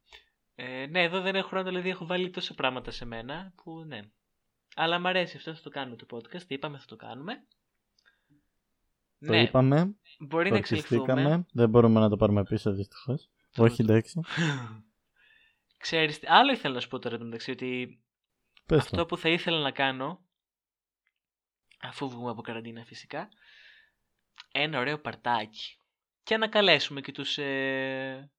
Ε, 0.54 0.86
ναι, 0.86 1.02
εδώ 1.02 1.20
δεν 1.20 1.34
έχω 1.34 1.48
χρόνο, 1.48 1.64
δηλαδή 1.64 1.88
έχω 1.88 2.06
βάλει 2.06 2.30
τόσα 2.30 2.54
πράγματα 2.54 2.90
σε 2.90 3.04
μένα 3.04 3.52
που 3.56 3.84
ναι. 3.86 4.00
Αλλά 4.74 4.98
μ' 4.98 5.06
αρέσει 5.06 5.36
αυτό, 5.36 5.54
θα 5.54 5.62
το 5.62 5.70
κάνουμε 5.70 5.96
το 5.96 6.06
podcast. 6.10 6.42
Τι 6.42 6.54
είπαμε, 6.54 6.78
θα 6.78 6.84
το 6.86 6.96
κάνουμε. 6.96 7.32
Το 9.18 9.32
ναι, 9.32 9.42
είπαμε, 9.42 9.94
μπορεί 10.18 10.44
το 10.48 10.50
να 10.52 10.58
εξελιχθούμε. 10.58 11.00
ορκιστήκαμε. 11.00 11.46
Δεν 11.52 11.68
μπορούμε 11.68 12.00
να 12.00 12.08
το 12.08 12.16
πάρουμε 12.16 12.42
πίσω 12.42 12.72
δυστυχώς. 12.72 13.30
Όχι, 13.56 13.82
εντάξει. 13.82 14.20
Ξέρεις, 15.76 16.18
τι- 16.18 16.26
άλλο 16.28 16.52
ήθελα 16.52 16.74
να 16.74 16.80
σου 16.80 16.88
πω 16.88 16.98
τώρα 16.98 17.18
το 17.18 17.24
μεταξύ, 17.24 17.50
ότι 17.50 18.00
Πες 18.70 18.78
αυτό 18.78 18.96
το. 18.96 19.06
που 19.06 19.16
θα 19.16 19.28
ήθελα 19.28 19.58
να 19.58 19.70
κάνω, 19.70 20.20
αφού 21.80 22.10
βγούμε 22.10 22.30
από 22.30 22.42
καραντίνα 22.42 22.84
φυσικά, 22.84 23.28
ένα 24.52 24.78
ωραίο 24.78 24.98
παρτάκι. 24.98 25.76
Και 26.22 26.36
να 26.36 26.48
καλέσουμε 26.48 27.00
και 27.00 27.12
τους 27.12 27.38
ε, 27.38 28.30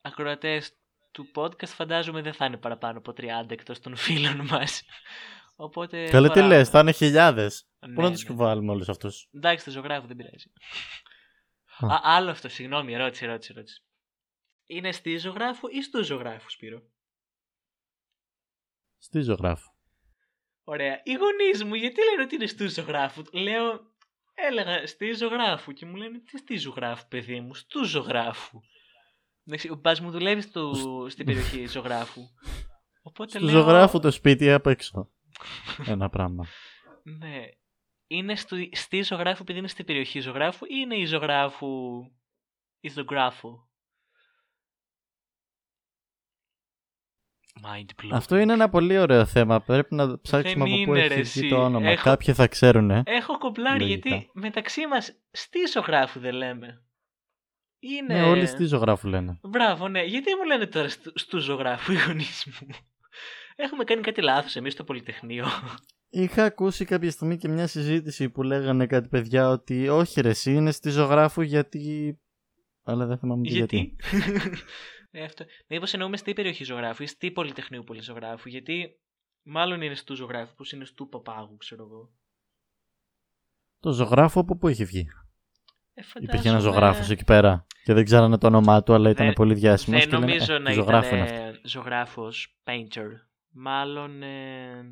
ακροατές 0.00 0.72
του 1.10 1.30
podcast, 1.34 1.66
φαντάζομαι 1.66 2.22
δεν 2.22 2.32
θα 2.32 2.44
είναι 2.44 2.56
παραπάνω 2.56 2.98
από 2.98 3.12
30 3.16 3.24
εκτός 3.48 3.80
των 3.80 3.96
φίλων 3.96 4.46
μας. 4.50 4.82
Οπότε... 5.56 6.08
Καλά, 6.08 6.28
τι 6.28 6.34
φοράμε. 6.34 6.54
λες, 6.56 6.68
θα 6.68 6.80
είναι 6.80 6.92
χιλιάδες. 6.92 7.68
Ναι, 7.78 7.94
Πού 7.94 8.00
να 8.00 8.08
ναι, 8.08 8.14
τους 8.14 8.24
ναι. 8.24 8.34
βάλουμε 8.34 8.72
όλους 8.72 8.88
αυτούς; 8.88 9.28
Εντάξει, 9.34 9.64
το 9.64 9.70
ζωγράφο 9.70 10.06
δεν 10.06 10.16
πειράζει. 10.16 10.52
Α. 11.78 11.94
Α, 11.94 12.00
άλλο 12.02 12.30
αυτό, 12.30 12.48
συγγνώμη, 12.48 12.94
ερώτηση, 12.94 13.24
ερώτηση, 13.24 13.52
ερώτηση. 13.54 13.82
Είναι 14.66 14.92
στη 14.92 15.16
ζωγράφου 15.16 15.68
ή 15.68 15.82
στο 15.82 16.04
ζωγράφους, 16.04 16.52
Σπύρο; 16.52 16.82
Στη 18.98 19.20
ζωγράφου. 19.20 19.70
Ωραία. 20.64 21.00
Οι 21.04 21.12
γονείς 21.12 21.64
μου, 21.64 21.74
γιατί 21.74 22.00
λένε 22.10 22.22
ότι 22.22 22.34
είναι 22.34 22.46
στου 22.46 22.70
ζωγράφου. 22.70 23.22
Λέω, 23.32 23.80
έλεγα 24.34 24.86
στη 24.86 25.12
ζωγράφου 25.12 25.72
και 25.72 25.86
μου 25.86 25.96
λένε 25.96 26.18
τι 26.18 26.38
στη 26.38 26.56
ζωγράφου, 26.56 27.08
παιδί 27.08 27.40
μου, 27.40 27.54
στου 27.54 27.84
ζωγράφου. 27.84 28.60
Εντάξει, 29.44 29.70
Ο 29.70 29.74
μπας 29.74 30.00
μου 30.00 30.10
δουλεύει 30.10 30.40
στο, 30.40 30.72
στην 31.08 31.24
περιοχή 31.24 31.66
ζωγράφου. 31.66 32.22
Οπότε 33.02 33.38
Στου 33.38 33.44
λέω, 33.44 33.54
ζωγράφου 33.54 33.98
το 33.98 34.10
σπίτι 34.10 34.52
απ' 34.52 34.66
έξω. 34.66 35.10
Ένα 35.86 36.08
πράγμα. 36.08 36.46
Ναι. 37.02 37.42
Είναι 38.06 38.36
στο, 38.36 38.56
στη 38.72 39.02
ζωγράφου 39.02 39.42
επειδή 39.42 39.58
είναι 39.58 39.68
στην 39.68 39.84
περιοχή 39.84 40.20
ζωγράφου 40.20 40.64
ή 40.64 40.68
είναι 40.70 40.96
η 40.96 41.04
ζωγράφου 41.04 42.02
ή 42.80 42.88
ζωγράφου. 42.88 43.67
Mind 47.64 48.02
blowing. 48.04 48.10
Αυτό 48.12 48.36
είναι 48.36 48.52
ένα 48.52 48.68
πολύ 48.68 48.98
ωραίο 48.98 49.24
θέμα. 49.24 49.60
Πρέπει 49.60 49.94
να 49.94 50.20
ψάξουμε 50.20 50.64
Δεν 50.64 50.74
από 50.74 50.84
πού 50.84 50.90
είναι, 50.94 50.98
έχει 51.00 51.08
ρε, 51.08 51.14
βγει 51.14 51.38
εσύ. 51.40 51.48
το 51.48 51.64
όνομα. 51.64 51.90
Έχω- 51.90 52.02
Κάποιοι 52.02 52.34
θα 52.34 52.46
ξέρουν, 52.46 52.90
ε. 52.90 53.02
Έχω 53.06 53.38
κομπλάρει 53.38 53.80
Λογικά. 53.80 54.08
γιατί 54.08 54.30
μεταξύ 54.34 54.86
μας 54.86 55.12
στη 55.30 55.58
ζωγράφου 55.72 56.20
δεν 56.20 56.34
λέμε. 56.34 56.82
Είναι... 57.80 58.14
Ναι, 58.14 58.22
όλοι 58.22 58.46
στη 58.46 58.64
ζωγράφου 58.64 59.08
λένε. 59.08 59.38
Μπράβο, 59.42 59.88
ναι. 59.88 60.02
Γιατί 60.04 60.34
μου 60.34 60.44
λένε 60.44 60.66
τώρα 60.66 60.88
στου, 60.88 61.12
στους 61.14 61.44
ζωγράφους 61.44 61.94
οι 61.94 61.98
γονείς 62.06 62.46
μου; 62.60 62.66
Έχουμε 63.56 63.84
κάνει 63.84 64.00
κάτι 64.00 64.22
λάθος 64.22 64.56
εμείς 64.56 64.72
στο 64.72 64.84
Πολυτεχνείο. 64.84 65.46
Είχα 66.10 66.44
ακούσει 66.44 66.84
κάποια 66.84 67.10
στιγμή 67.10 67.36
και 67.36 67.48
μια 67.48 67.66
συζήτηση 67.66 68.28
που 68.30 68.42
λέγανε 68.42 68.86
κάτι 68.86 69.08
παιδιά 69.08 69.48
ότι 69.48 69.88
όχι 69.88 70.20
ρε 70.20 70.28
εσύ 70.28 70.52
είναι 70.54 70.70
στη 70.70 70.90
ζωγράφου 70.90 71.42
γιατί... 71.42 72.18
Αλλά 72.84 73.06
δεν 73.06 73.18
θυμάμαι 73.18 73.42
και 73.42 73.50
γιατί; 73.54 73.96
γιατί. 74.10 74.28
ε, 75.10 75.24
αυτό. 75.24 75.44
Μήπως 75.66 75.92
εννοούμε 75.92 76.16
στη 76.16 76.32
περιοχή 76.32 76.64
ζωγράφου 76.64 77.02
ή 77.02 77.06
στη 77.06 77.30
Πολυτεχνείου 77.30 77.84
Πολυζωγράφου. 77.84 78.48
Γιατί 78.48 79.00
μάλλον 79.42 79.82
είναι 79.82 79.94
στους 79.94 80.18
ζωγράφους, 80.18 80.54
που 80.54 80.74
είναι 80.76 80.84
στου 80.84 81.08
παπάγου, 81.08 81.56
ξέρω 81.56 81.82
εγώ. 81.82 82.10
Το 83.80 83.92
ζωγράφο 83.92 84.40
από 84.40 84.56
πού 84.56 84.68
είχε 84.68 84.84
βγει; 84.84 85.08
Ε, 85.94 86.00
Υπήρχε 86.00 86.24
ένας 86.30 86.42
φαντάζομαι- 86.42 86.72
ζωγράφος 86.74 87.10
εκεί 87.10 87.24
πέρα 87.24 87.66
και 87.84 87.92
δεν 87.92 88.04
ξέρανε 88.04 88.38
το 88.38 88.46
όνομά 88.46 88.82
του, 88.82 88.92
αλλά 88.94 89.10
ήταν 89.10 89.26
Δεν- 89.26 89.34
πολύ 89.34 89.54
διάσημος. 89.54 90.06
Δεν 90.06 90.20
νομίζω 90.20 90.58
να 90.58 90.72
ζωγράφο 90.72 91.16
ήταν 91.16 91.18
είναι 91.28 91.48
αυτό. 91.48 91.68
ζωγράφος 91.68 92.58
painter. 92.64 93.08
Μάλλον. 93.50 94.22
Ε... 94.22 94.82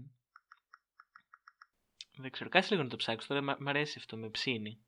Δεν 2.19 2.31
ξέρω. 2.31 2.51
Κάτσε 2.51 2.69
λίγο 2.71 2.83
να 2.83 2.89
το 2.91 2.97
ψάξω. 2.97 3.29
Τώρα 3.29 3.43
μ' 3.43 3.63
μ' 3.63 3.69
αρέσει 3.69 3.95
αυτό 3.99 4.17
με 4.17 4.29
ψήνει. 4.29 4.81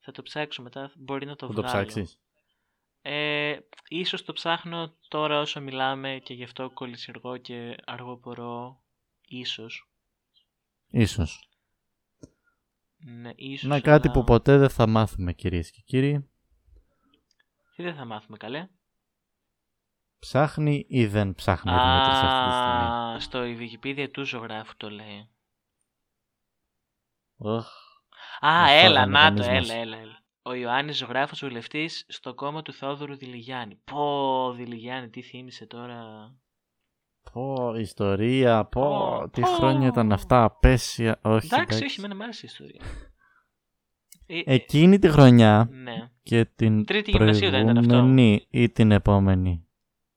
Θα 0.00 0.12
το 0.12 0.22
ψάξω 0.22 0.62
μετά. 0.62 0.92
Μπορεί 0.96 1.26
να 1.26 1.36
το 1.36 1.46
Θα 1.46 1.52
το 1.54 1.62
βγάλω. 1.62 1.86
ψάξεις. 1.86 2.20
Ε, 3.04 3.56
ίσως 3.88 4.24
το 4.24 4.32
ψάχνω 4.32 4.94
τώρα 5.08 5.40
όσο 5.40 5.60
μιλάμε 5.60 6.20
και 6.24 6.34
γι' 6.34 6.42
αυτό 6.44 6.70
κολλησιεργώ 6.70 7.36
και 7.36 7.76
αργοπορώ. 7.84 8.82
Ίσως. 9.26 9.88
Ίσως. 10.90 11.48
Ναι, 12.96 13.30
ίσως. 13.36 13.68
Να 13.68 13.80
κάτι 13.80 14.08
αλλά- 14.08 14.16
που 14.18 14.24
ποτέ 14.24 14.56
δεν 14.56 14.68
θα 14.70 14.86
μάθουμε 14.86 15.32
κυρίες 15.32 15.70
και 15.70 15.80
κύριοι. 15.84 16.30
Τι 17.76 17.82
δεν 17.82 17.94
θα 17.94 18.04
μάθουμε 18.04 18.36
καλέ. 18.36 18.68
Ψάχνει 20.18 20.84
ή 20.88 21.06
δεν 21.06 21.34
ψάχνει 21.34 21.70
ο 21.72 21.74
Δημήτρης 21.74 22.18
αυτή 22.18 22.44
τη 22.48 22.52
στιγμή; 22.54 22.84
Α, 23.16 23.20
στο 23.20 23.44
η 23.44 23.56
Wikipedia 23.60 24.08
του 24.12 24.24
ζωγράφου 24.26 24.76
το 24.76 24.90
λέει. 24.90 25.28
Οχ, 27.36 27.66
Α, 28.40 28.60
Μας 28.60 28.70
έλα, 28.70 29.00
φάγανε 29.00 29.12
να 29.12 29.34
το, 29.34 29.42
γονείς 29.42 29.58
μας. 29.60 29.70
έλα, 29.70 29.80
έλα, 29.80 29.96
έλα. 29.96 30.21
Ο 30.42 30.54
Ιωάννης 30.54 30.96
ζωγράφος 30.96 31.40
βουλευτής 31.44 32.04
στο 32.08 32.34
κόμμα 32.34 32.62
του 32.62 32.72
Θόδωρου 32.72 33.16
Δηλιγιάννη. 33.16 33.80
Πω, 33.84 34.52
Δηλιγιάννη, 34.52 35.08
τι 35.08 35.22
θύμισε 35.22 35.66
τώρα. 35.66 36.00
Πω, 37.32 37.74
ιστορία, 37.78 38.64
πω, 38.64 38.80
Πω, 38.80 39.28
τι 39.30 39.40
πω. 39.40 39.46
χρόνια 39.46 39.88
ήταν 39.88 40.12
αυτά, 40.12 40.44
απέσια. 40.44 41.18
Όχι, 41.22 41.46
Εντάξει, 41.46 41.54
εντάξει. 41.54 41.84
όχι, 41.84 41.98
εμένα 42.00 42.14
μου 42.16 42.22
άρεσε 42.22 42.46
η 42.46 42.48
ιστορία. 42.52 42.80
Ε, 44.26 44.54
Εκείνη 44.54 44.98
τη 44.98 45.08
χρονιά 45.08 45.68
ναι, 45.70 46.10
και 46.22 46.44
την 46.44 46.84
Τρίτη 46.84 47.10
γυμνασίου 47.10 47.50
δεν 47.50 47.62
ήταν 47.62 47.76
αυτό; 47.76 47.88
προηγούμενη 47.88 48.46
ή 48.50 48.70
την 48.70 48.90
επόμενη. 48.90 49.66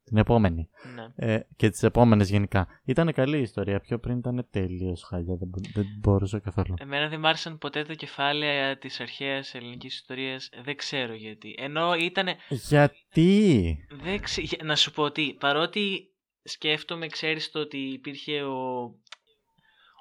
Την 0.06 0.18
επόμενη. 0.18 0.70
ναι. 0.96 1.34
Ε, 1.34 1.40
και 1.56 1.70
τις 1.70 1.84
επόμενες 1.84 2.30
γενικά. 2.30 2.68
Ήταν 2.86 3.14
καλή 3.14 3.38
η 3.38 3.42
ιστορία. 3.42 3.80
Πιο 3.80 4.00
πριν 4.00 4.18
ήταν 4.18 4.48
τελείως 4.52 5.04
χάλια. 5.04 5.36
Δεν, 5.36 5.48
μπο- 5.48 5.70
δεν 5.74 5.86
μπορούσα 6.00 6.40
καθόλου. 6.40 6.74
Εμένα 6.80 7.08
δεν 7.08 7.20
μ' 7.20 7.26
άρεσαν 7.26 7.58
ποτέ 7.58 7.84
τα 7.84 7.94
κεφάλαια 7.94 8.78
της 8.78 9.00
αρχαίας 9.00 9.54
ελληνικής 9.56 9.96
ιστορίας. 9.96 10.50
Δεν 10.64 10.76
ξέρω 10.76 11.14
γιατί. 11.14 11.56
Ενώ 11.58 11.94
ήταν. 11.96 12.28
Γιατί; 12.50 13.86
Δεν 13.90 14.22
ξε... 14.22 14.42
για- 14.42 14.60
Να 14.64 14.76
σου 14.76 14.92
πω 14.92 15.12
τι. 15.12 15.34
Παρότι 15.34 16.10
σκέφτομαι, 16.44 17.08
ξέρεις 17.08 17.52
το 17.52 17.60
ότι 17.60 17.78
υπήρχε 17.78 18.42
ο. 18.44 18.92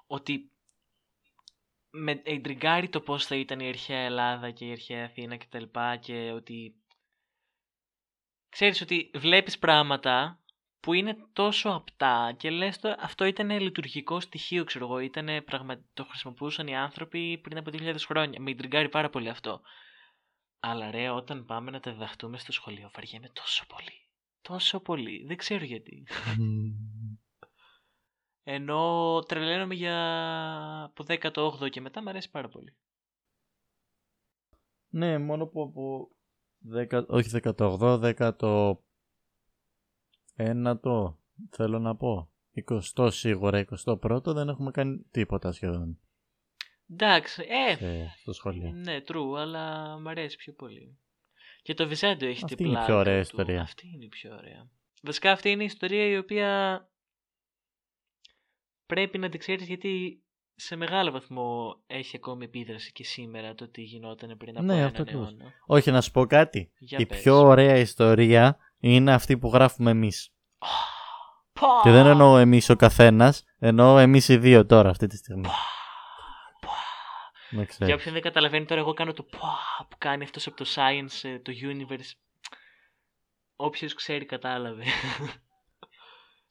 Ότι 0.06 0.50
με 1.90 2.20
εντριγκάρει 2.24 2.88
το 2.88 3.00
πώς 3.00 3.26
θα 3.26 3.36
ήταν 3.36 3.58
η 3.60 3.68
αρχαία 3.68 3.98
Ελλάδα 4.00 4.50
και 4.50 4.64
η 4.66 4.70
αρχαία 4.70 5.04
Αθήνα 5.04 5.36
και 5.36 5.46
τα 5.50 5.60
λοιπά 5.60 5.96
και 5.96 6.30
ότι 6.34 6.74
ξέρεις 8.54 8.80
ότι 8.80 9.10
βλέπεις 9.14 9.58
πράγματα 9.58 10.38
που 10.80 10.92
είναι 10.92 11.16
τόσο 11.32 11.70
απτά 11.70 12.34
και 12.38 12.50
λες 12.50 12.78
το, 12.78 12.94
αυτό 12.98 13.24
ήταν 13.24 13.50
λειτουργικό 13.50 14.20
στοιχείο 14.20 14.64
ξέρω 14.64 14.84
εγώ, 14.84 14.98
ήτανε 14.98 15.40
πραγμα... 15.40 15.84
το 15.94 16.04
χρησιμοποιούσαν 16.04 16.66
οι 16.66 16.76
άνθρωποι 16.76 17.38
πριν 17.38 17.58
από 17.58 17.70
2000 17.72 17.94
χρόνια. 17.98 18.40
Με 18.40 18.50
εντριγκάρει 18.50 18.88
πάρα 18.88 19.10
πολύ 19.10 19.28
αυτό. 19.28 19.60
Αλλά 20.60 20.90
ρε, 20.90 21.08
όταν 21.08 21.44
πάμε 21.44 21.70
να 21.70 21.80
τα 21.80 21.92
διδαχτούμε 21.92 22.38
στο 22.38 22.52
σχολείο, 22.52 22.90
βαριέμαι 22.94 23.30
τόσο 23.32 23.64
πολύ. 23.66 24.10
Τόσο 24.40 24.80
πολύ. 24.80 25.24
Δεν 25.26 25.36
ξέρω 25.36 25.64
γιατί. 25.64 26.06
Ενώ 28.56 29.18
τρελαίνομαι 29.26 29.74
για 29.74 29.96
από 30.82 31.04
18 31.62 31.70
και 31.70 31.80
μετά 31.80 32.02
μου 32.02 32.08
αρέσει 32.08 32.30
πάρα 32.30 32.48
πολύ. 32.48 32.76
ναι, 34.88 35.18
μόνο 35.18 35.46
που 35.46 35.62
από. 35.62 36.13
10, 36.72 37.04
όχι 37.06 37.30
18, 37.42 38.14
19 38.40 38.72
ένατο 40.34 41.18
θέλω 41.50 41.78
να 41.78 41.96
πω. 41.96 42.28
20 42.96 43.08
σίγουρα, 43.12 43.64
21 43.84 44.20
δεν 44.24 44.48
έχουμε 44.48 44.70
κάνει 44.70 44.98
τίποτα 45.10 45.52
σχεδόν 45.52 45.98
Εντάξει, 46.90 47.46
ε, 47.48 47.74
σε, 47.74 48.12
στο 48.20 48.32
σχολείο. 48.32 48.70
ναι, 48.70 49.00
true, 49.06 49.34
αλλά 49.36 49.96
μου 50.00 50.08
αρέσει 50.08 50.36
πιο 50.36 50.52
πολύ. 50.52 50.98
Και 51.62 51.74
το 51.74 51.88
Βυζάντιο 51.88 52.28
έχει 52.28 52.44
Αυτή 52.44 52.56
την 52.56 52.64
είναι 52.64 52.74
η 52.74 52.76
πλάκα 52.76 52.86
πιο 52.92 52.98
ωραία 53.00 53.14
του. 53.14 53.20
ιστορία. 53.20 53.60
Αυτή 53.60 53.90
είναι 53.94 54.04
η 54.04 54.08
πιο 54.08 54.34
ωραία. 54.34 54.70
Βασικά 55.02 55.32
αυτή 55.32 55.50
είναι 55.50 55.62
η 55.62 55.66
ιστορία 55.66 56.06
η 56.06 56.16
οποία 56.16 56.80
πρέπει 58.86 59.18
να 59.18 59.28
την 59.28 59.40
ξέρεις 59.40 59.66
γιατί 59.66 60.23
σε 60.56 60.76
μεγάλο 60.76 61.10
βαθμό 61.10 61.76
έχει 61.86 62.16
ακόμη 62.16 62.44
επίδραση 62.44 62.92
και 62.92 63.04
σήμερα 63.04 63.54
το 63.54 63.68
τι 63.68 63.82
γινόταν 63.82 64.36
πριν 64.36 64.56
από 64.56 64.66
Ναι, 64.66 64.72
έναν 64.74 64.86
αυτό 64.86 65.02
ακριβώς. 65.02 65.26
αιώνα. 65.28 65.52
Όχι, 65.66 65.90
να 65.90 66.00
σου 66.00 66.10
πω 66.10 66.26
κάτι. 66.26 66.72
Για 66.78 66.98
η 66.98 67.06
πες. 67.06 67.20
πιο 67.20 67.38
ωραία 67.40 67.76
ιστορία 67.76 68.56
είναι 68.78 69.12
αυτή 69.12 69.38
που 69.38 69.48
γράφουμε 69.48 69.90
εμείς. 69.90 70.32
Πω! 71.52 71.66
Και 71.82 71.90
δεν 71.90 72.06
εννοώ 72.06 72.38
εμείς 72.38 72.68
ο 72.70 72.76
καθένας, 72.76 73.44
εννοώ 73.58 73.98
εμείς 73.98 74.28
οι 74.28 74.36
δύο 74.36 74.66
τώρα 74.66 74.90
αυτή 74.90 75.06
τη 75.06 75.16
στιγμή. 75.16 75.48
Πω! 76.60 76.70
Να 77.50 77.56
Για 77.56 77.64
ξέρεις. 77.64 77.94
όποιον 77.94 78.12
δεν 78.14 78.22
καταλαβαίνει 78.22 78.64
τώρα, 78.64 78.80
εγώ 78.80 78.92
κάνω 78.92 79.12
το 79.12 79.22
πουά 79.22 79.86
που 79.88 79.96
κάνει 79.98 80.24
αυτός 80.24 80.46
από 80.46 80.56
το 80.56 80.64
Science, 80.74 81.28
ε, 81.28 81.38
το 81.38 81.52
Universe. 81.62 82.12
Όποιος 83.56 83.94
ξέρει 83.94 84.24
κατάλαβε. 84.24 84.84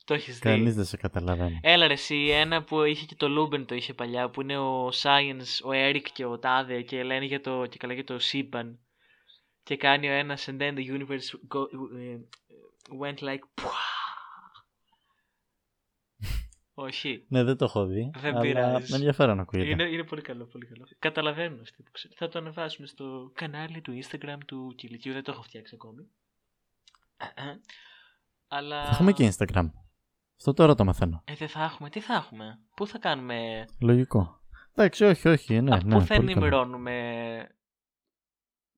Το 0.05 0.13
έχεις 0.13 0.33
δει. 0.33 0.41
Κανείς 0.41 0.75
δεν 0.75 0.86
σε 0.86 0.98
καταλαβαίνει. 0.98 1.60
Έλα 1.63 1.88
ρε 1.88 1.93
εσύ, 1.93 2.27
ένα 2.29 2.63
που 2.63 2.83
είχε 2.83 3.05
και 3.05 3.15
το 3.15 3.29
Luben 3.30 3.65
το 3.65 3.75
είχε 3.75 3.93
παλιά, 3.93 4.29
που 4.29 4.41
είναι 4.41 4.57
ο 4.57 4.88
Science, 4.88 5.65
ο 5.65 5.69
Eric 5.69 6.05
και 6.13 6.25
ο 6.25 6.39
Τάδε 6.39 6.81
και 6.81 7.03
λένε 7.03 7.25
για 7.25 7.41
το, 7.41 7.65
και 7.65 7.77
καλά 7.77 7.93
για 7.93 8.03
το 8.03 8.19
σύμπαν. 8.19 8.79
Και 9.63 9.77
κάνει 9.77 10.10
ο 10.10 10.12
ένας 10.12 10.48
and 10.50 10.62
then 10.62 10.74
the 10.74 10.98
universe 10.98 11.55
go, 11.55 11.65
ε, 12.00 12.17
went 13.01 13.17
like... 13.19 13.62
Όχι. 16.74 17.25
Ναι, 17.27 17.43
δεν 17.43 17.57
το 17.57 17.65
έχω 17.65 17.86
δει. 17.86 18.12
Δεν 18.15 18.31
αλλά 18.31 18.41
πειράζει. 18.41 18.91
Με 18.91 18.98
ενδιαφέρον 18.98 19.39
ακούγεται. 19.39 19.69
Είναι, 19.69 19.83
είναι 19.83 20.03
πολύ 20.03 20.22
καλό, 20.22 20.45
πολύ 20.45 20.65
καλό. 20.65 20.88
Καταλαβαίνω 21.00 21.62
αυτοί 21.62 21.83
που 21.83 21.91
ξέρουν. 21.91 22.17
Θα 22.17 22.27
το 22.27 22.39
ανεβάσουμε 22.39 22.88
στο 22.88 23.31
κανάλι 23.33 23.81
του 23.81 24.00
Instagram 24.03 24.38
του 24.45 24.74
Κυλικίου. 24.75 25.13
Δεν 25.13 25.24
το 25.24 25.31
έχω 25.31 25.41
φτιάξει 25.41 25.75
ακόμη. 25.75 26.07
Αλλά... 28.48 28.83
Θα 28.83 28.89
έχουμε 28.91 29.12
και 29.12 29.33
Instagram. 29.38 29.69
Αυτό 30.38 30.54
τώρα 30.54 30.75
το 30.75 30.84
μαθαίνω. 30.84 31.24
Ε, 31.25 31.34
δεν 31.36 31.48
θα 31.48 31.63
έχουμε. 31.63 31.90
Τι 31.90 32.00
θα 32.00 32.13
έχουμε; 32.13 32.60
Πού 32.75 32.88
θα 32.88 33.00
κάνουμε... 33.00 33.66
Λογικό. 33.82 34.42
Εντάξει, 34.75 35.04
όχι, 35.04 35.28
όχι. 35.28 35.62
Ναι, 35.62 35.75
Α, 35.75 35.84
ναι, 35.84 35.96
πού 35.96 36.02
θα 36.06 36.16
πολύ 36.16 36.28
καλό. 36.28 36.32
ενημερώνουμε 36.32 37.48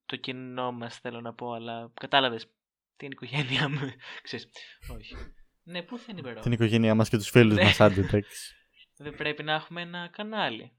το 0.06 0.16
κοινό 0.16 0.72
μας 0.72 0.98
θέλω 1.00 1.22
να 1.22 1.34
πω, 1.34 1.52
αλλά 1.52 1.92
κατάλαβες 1.94 2.48
την 2.96 3.12
οικογένειά 3.12 3.70
μου. 3.70 3.80
Ξέρεις, 4.24 4.48
όχι. 4.94 5.16
Ναι, 5.64 5.82
πού 5.82 5.98
θα 5.98 6.06
ενημερώνουμε; 6.10 6.42
Την 6.44 6.52
οικογένειά 6.52 6.96
μας 6.96 7.10
και 7.10 7.18
τους 7.18 7.30
φίλους 7.30 7.56
Ναι. 7.56 7.64
μα, 7.64 7.86
άντε 7.86 8.02
εντάξει. 8.02 8.56
Δεν 9.04 9.16
πρέπει 9.16 9.44
να 9.44 9.54
έχουμε 9.54 9.82
ένα 9.82 10.08
κανάλι. 10.12 10.72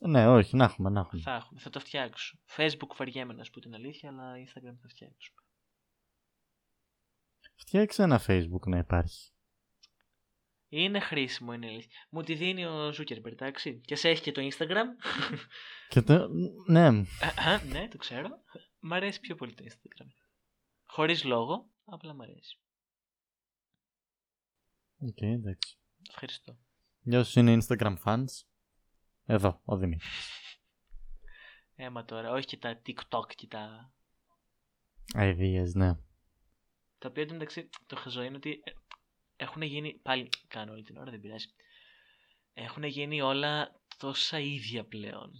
Ναι, 0.00 0.28
όχι, 0.28 0.56
να 0.56 0.64
έχουμε, 0.64 0.90
να 0.90 1.00
έχουμε. 1.00 1.20
Θα 1.22 1.34
έχουμε, 1.34 1.60
θα 1.60 1.70
το 1.70 1.80
φτιάξω. 1.80 2.38
Facebook 2.56 2.96
βαριέμαι 2.96 3.32
να 3.32 3.44
σου 3.44 3.50
πω 3.50 3.60
την 3.60 3.74
αλήθεια, 3.74 4.08
αλλά 4.08 4.32
Instagram 4.32 4.76
θα 4.82 4.88
φτιάξουμε. 4.88 5.38
Φτιάξε 7.64 8.02
ένα 8.02 8.20
Facebook 8.26 8.66
να 8.66 8.78
υπάρχει. 8.78 9.28
Είναι 10.68 11.00
χρήσιμο, 11.00 11.52
είναι 11.52 11.66
αλήθεια. 11.66 11.90
Μου 12.10 12.22
τη 12.22 12.34
δίνει 12.34 12.66
ο 12.66 12.88
Zuckerberg, 12.88 13.32
εντάξει. 13.32 13.80
Και 13.80 13.96
σε 13.96 14.08
έχει 14.08 14.22
και 14.22 14.32
το 14.32 14.48
Instagram. 14.50 14.84
Και 15.88 16.02
το... 16.02 16.28
Ναι, 16.66 16.90
ναι, 16.90 17.88
το 17.90 17.96
ξέρω. 17.96 18.28
Μ' 18.80 18.92
αρέσει 18.92 19.20
πιο 19.20 19.34
πολύ 19.34 19.54
το 19.54 19.64
Instagram. 19.68 20.06
Χωρίς 20.84 21.24
λόγο, 21.24 21.70
απλά 21.84 22.14
μ' 22.14 22.20
αρέσει. 22.20 22.60
οκ, 24.98 25.20
εντάξει. 25.20 25.78
Ευχαριστώ. 26.08 26.58
Για 27.00 27.18
όσους 27.18 27.34
είναι 27.34 27.58
Instagram 27.60 27.96
fans, 28.04 28.24
εδώ, 29.24 29.60
ο 29.64 29.76
Δημήτρης. 29.76 30.08
Ε 31.74 31.84
μα 31.84 32.04
τώρα, 32.04 32.30
όχι 32.30 32.46
και 32.46 32.56
τα 32.56 32.82
TikTok 32.86 33.34
και 33.34 33.46
τα... 33.46 33.92
Ideas, 35.14 35.72
ναι. 35.74 35.92
Τα 37.04 37.10
οποία 37.10 37.22
εντωμεταξύ 37.22 37.68
το 37.86 37.96
χαζό 37.96 38.22
είναι 38.22 38.36
ότι 38.36 38.62
έχουν 39.36 39.62
γίνει. 39.62 39.94
Πάλι 40.02 40.28
κάνω 40.48 40.72
όλη 40.72 40.82
την 40.82 40.96
ώρα, 40.96 41.10
δεν 41.10 41.20
πειράζει. 41.20 41.46
Έχουν 42.54 42.84
γίνει 42.84 43.20
όλα 43.20 43.80
τόσα 43.98 44.38
ίδια 44.38 44.84
πλέον. 44.84 45.30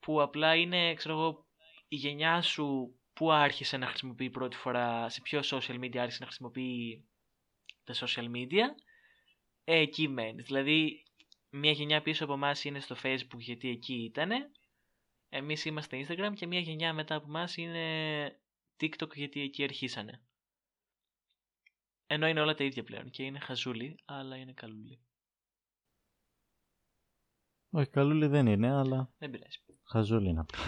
Που 0.00 0.22
απλά 0.22 0.54
είναι, 0.54 0.94
ξέρω 0.94 1.14
εγώ, 1.14 1.46
η 1.88 1.96
γενιά 1.96 2.42
σου 2.42 2.96
που 3.12 3.32
άρχισε 3.32 3.76
να 3.76 3.86
χρησιμοποιεί 3.86 4.30
πρώτη 4.30 4.56
φορά, 4.56 5.08
σε 5.08 5.20
ποιο 5.20 5.40
social 5.44 5.78
media 5.80 5.96
άρχισε 5.96 6.18
να 6.20 6.26
χρησιμοποιεί 6.26 7.08
τα 7.84 7.94
social 7.94 8.30
media, 8.34 8.64
ε, 9.64 9.78
εκεί 9.78 10.08
μένεις. 10.08 10.46
Δηλαδή, 10.46 11.04
μια 11.50 11.70
γενιά 11.70 12.02
πίσω 12.02 12.24
από 12.24 12.32
εμάς 12.32 12.64
είναι 12.64 12.80
στο 12.80 12.96
Facebook 13.02 13.38
γιατί 13.38 13.68
εκεί 13.68 13.94
ήτανε. 13.94 14.50
Εμείς 15.28 15.64
είμαστε 15.64 16.06
Instagram 16.06 16.32
και 16.34 16.46
μια 16.46 16.60
γενιά 16.60 16.92
μετά 16.92 17.14
από 17.14 17.26
εμάς 17.28 17.56
είναι 17.56 18.40
TikTok 18.80 19.14
γιατί 19.14 19.40
εκεί 19.40 19.62
αρχίσανε. 19.62 20.22
Ενώ 22.10 22.26
είναι 22.26 22.40
όλα 22.40 22.54
τα 22.54 22.64
ίδια 22.64 22.84
πλέον 22.84 23.10
και 23.10 23.22
είναι 23.22 23.38
χαζούλη, 23.38 23.98
αλλά 24.04 24.36
είναι 24.36 24.52
καλούλη. 24.52 25.00
Όχι, 27.70 27.88
καλούλη 27.90 28.26
δεν 28.26 28.46
είναι, 28.46 28.72
αλλά 28.72 29.10
Δεν 29.18 29.30
πειράζει. 29.30 29.58
χαζούλη 29.84 30.28
είναι 30.28 30.40
απλά. 30.40 30.58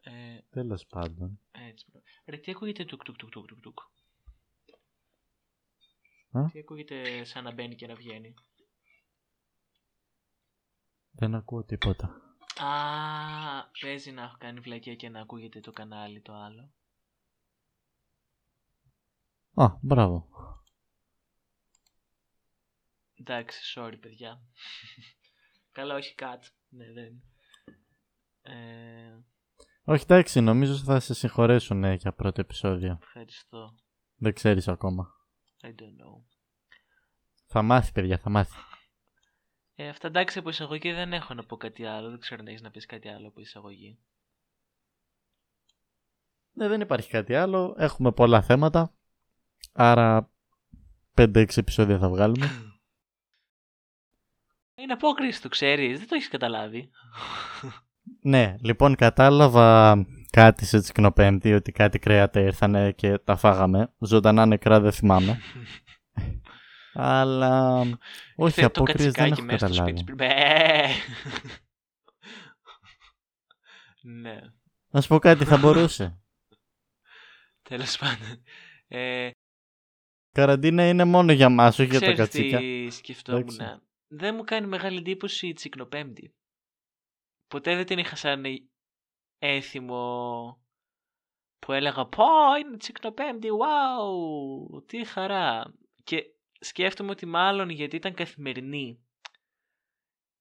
Ε, 0.00 0.38
Τέλος 0.50 0.86
πάντων. 0.86 1.40
έτσι, 1.50 1.86
bro. 1.90 2.02
Ρε, 2.26 2.36
τι 2.36 2.50
ακούγεται 2.50 2.84
τουκ 2.84 3.02
τουκ 3.04 3.16
τουκ 3.16 3.30
τουκ 3.30 3.46
τουκ 3.46 3.60
τουκ; 3.60 3.78
Α; 6.32 6.48
Τι 6.52 6.58
ακούγεται 6.58 7.24
σαν 7.24 7.44
να 7.44 7.52
μπαίνει 7.52 7.74
και 7.74 7.86
να 7.86 7.94
βγαίνει; 7.94 8.34
Δεν 11.10 11.34
ακούω 11.34 11.64
τίποτα. 11.64 12.36
Α, 12.56 13.70
παίζει 13.80 14.10
να 14.12 14.22
έχω 14.22 14.36
κάνει 14.38 14.60
βλακεία 14.60 14.94
και 14.94 15.08
να 15.08 15.20
ακούγεται 15.20 15.60
το 15.60 15.72
κανάλι 15.72 16.20
το 16.20 16.32
άλλο. 16.34 16.72
Α, 19.54 19.78
μπράβο. 19.80 20.28
Εντάξει, 23.14 23.60
sorry 23.76 23.94
παιδιά. 24.00 24.40
Καλά, 25.72 25.94
όχι 25.94 26.14
cut. 26.18 26.40
Ναι, 26.68 26.92
δεν. 26.92 27.22
Ε, 28.42 29.24
Όχι, 29.84 30.02
εντάξει, 30.02 30.40
νομίζω 30.40 30.76
θα 30.76 31.00
σε 31.00 31.14
συγχωρέσουν 31.14 31.84
ε, 31.84 31.94
για 31.94 32.12
πρώτο 32.12 32.40
επεισόδιο. 32.40 32.98
ευχαριστώ. 33.02 33.74
Δεν 34.16 34.32
ξέρεις 34.34 34.68
ακόμα. 34.68 35.08
I 35.62 35.66
don't 35.66 35.70
know. 35.72 36.22
Θα 37.46 37.62
μάθει, 37.62 37.92
παιδιά, 37.92 38.18
θα 38.18 38.30
μάθει. 38.30 38.56
Ε, 39.74 39.88
αυτά 39.88 40.06
εντάξει 40.06 40.38
από 40.38 40.48
εισαγωγή 40.48 40.92
δεν 40.92 41.12
έχω 41.12 41.34
να 41.34 41.44
πω 41.44 41.56
κάτι 41.56 41.84
άλλο. 41.84 42.10
Δεν 42.10 42.18
ξέρω 42.18 42.40
αν 42.40 42.46
έχεις 42.46 42.62
να 42.62 42.70
πεις 42.70 42.86
κάτι 42.86 43.08
άλλο 43.08 43.28
από 43.28 43.40
εισαγωγή. 43.40 43.98
Ναι, 46.52 46.68
δεν 46.68 46.80
υπάρχει 46.80 47.10
κάτι 47.10 47.34
άλλο. 47.34 47.74
Έχουμε 47.78 48.12
πολλά 48.12 48.42
θέματα. 48.42 48.94
Άρα 49.72 50.30
5-6 51.16 51.56
επεισόδια 51.56 51.98
θα 51.98 52.08
βγάλουμε. 52.08 52.50
Είναι 54.74 54.92
απόκριση, 54.92 55.42
το 55.42 55.48
ξέρεις. 55.48 55.98
Δεν 55.98 56.08
το 56.08 56.14
έχεις 56.14 56.28
καταλάβει. 56.28 56.90
ναι, 58.22 58.56
λοιπόν 58.60 58.94
κατάλαβα 58.94 59.96
κάτι 60.30 60.64
σε 60.64 60.80
τσικνοπέμπτη 60.80 61.52
ότι 61.54 61.72
κάτι 61.72 61.98
κρέατα 61.98 62.40
ήρθανε 62.40 62.92
και 62.92 63.18
τα 63.18 63.36
φάγαμε. 63.36 63.92
Ζωντανά 63.98 64.46
νεκρά 64.46 64.80
δεν 64.80 64.92
θυμάμαι. 64.92 65.40
Αλλά 66.94 67.80
όχι, 68.36 68.60
Ήρθε 68.60 68.60
το 68.60 68.66
απόκριες 68.66 69.12
δεν 69.12 69.12
κατσικάκι 69.12 69.40
έχω 69.40 69.42
μέσα 69.50 69.66
στο 69.66 69.74
σπίτι. 69.74 70.04
καταλάβει. 70.04 70.08
σου, 70.08 70.14
Μπε. 70.14 70.88
ναι, 74.02 74.40
Να 74.90 75.00
σου 75.00 75.08
πω 75.08 75.18
κάτι, 75.18 75.44
θα 75.44 75.56
μπορούσε. 75.56 76.18
τέλος 77.62 77.98
πάντων. 77.98 78.42
Ε, 78.88 79.30
Καραντίνα 80.34 80.88
είναι 80.88 81.04
μόνο 81.04 81.32
για 81.32 81.48
μας, 81.48 81.78
όχι 81.78 81.90
για 81.90 82.00
τα 82.00 82.12
ξέρεις 82.12 82.20
κατσίκια. 82.20 82.58
τι 82.58 82.90
σκεφτόμουν. 82.90 83.40
Εντάξει. 83.40 83.80
Δεν 84.08 84.34
μου 84.34 84.44
κάνει 84.44 84.66
μεγάλη 84.66 84.98
εντύπωση 84.98 85.46
η 85.46 85.52
τσικνοπέμπτη. 85.52 86.34
Ποτέ 87.46 87.76
δεν 87.76 87.86
την 87.86 87.98
είχα 87.98 88.16
σαν 88.16 88.44
έθιμο 89.38 90.58
που 91.58 91.72
έλεγα 91.72 92.06
πω 92.06 92.24
είναι 92.60 92.76
τσικνοπέμπτη, 92.76 93.48
wow, 93.48 94.86
τι 94.86 95.04
χαρά. 95.04 95.74
Και 96.04 96.24
σκέφτομαι 96.60 97.10
ότι 97.10 97.26
μάλλον 97.26 97.68
γιατί 97.68 97.96
ήταν 97.96 98.14
καθημερινή 98.14 99.04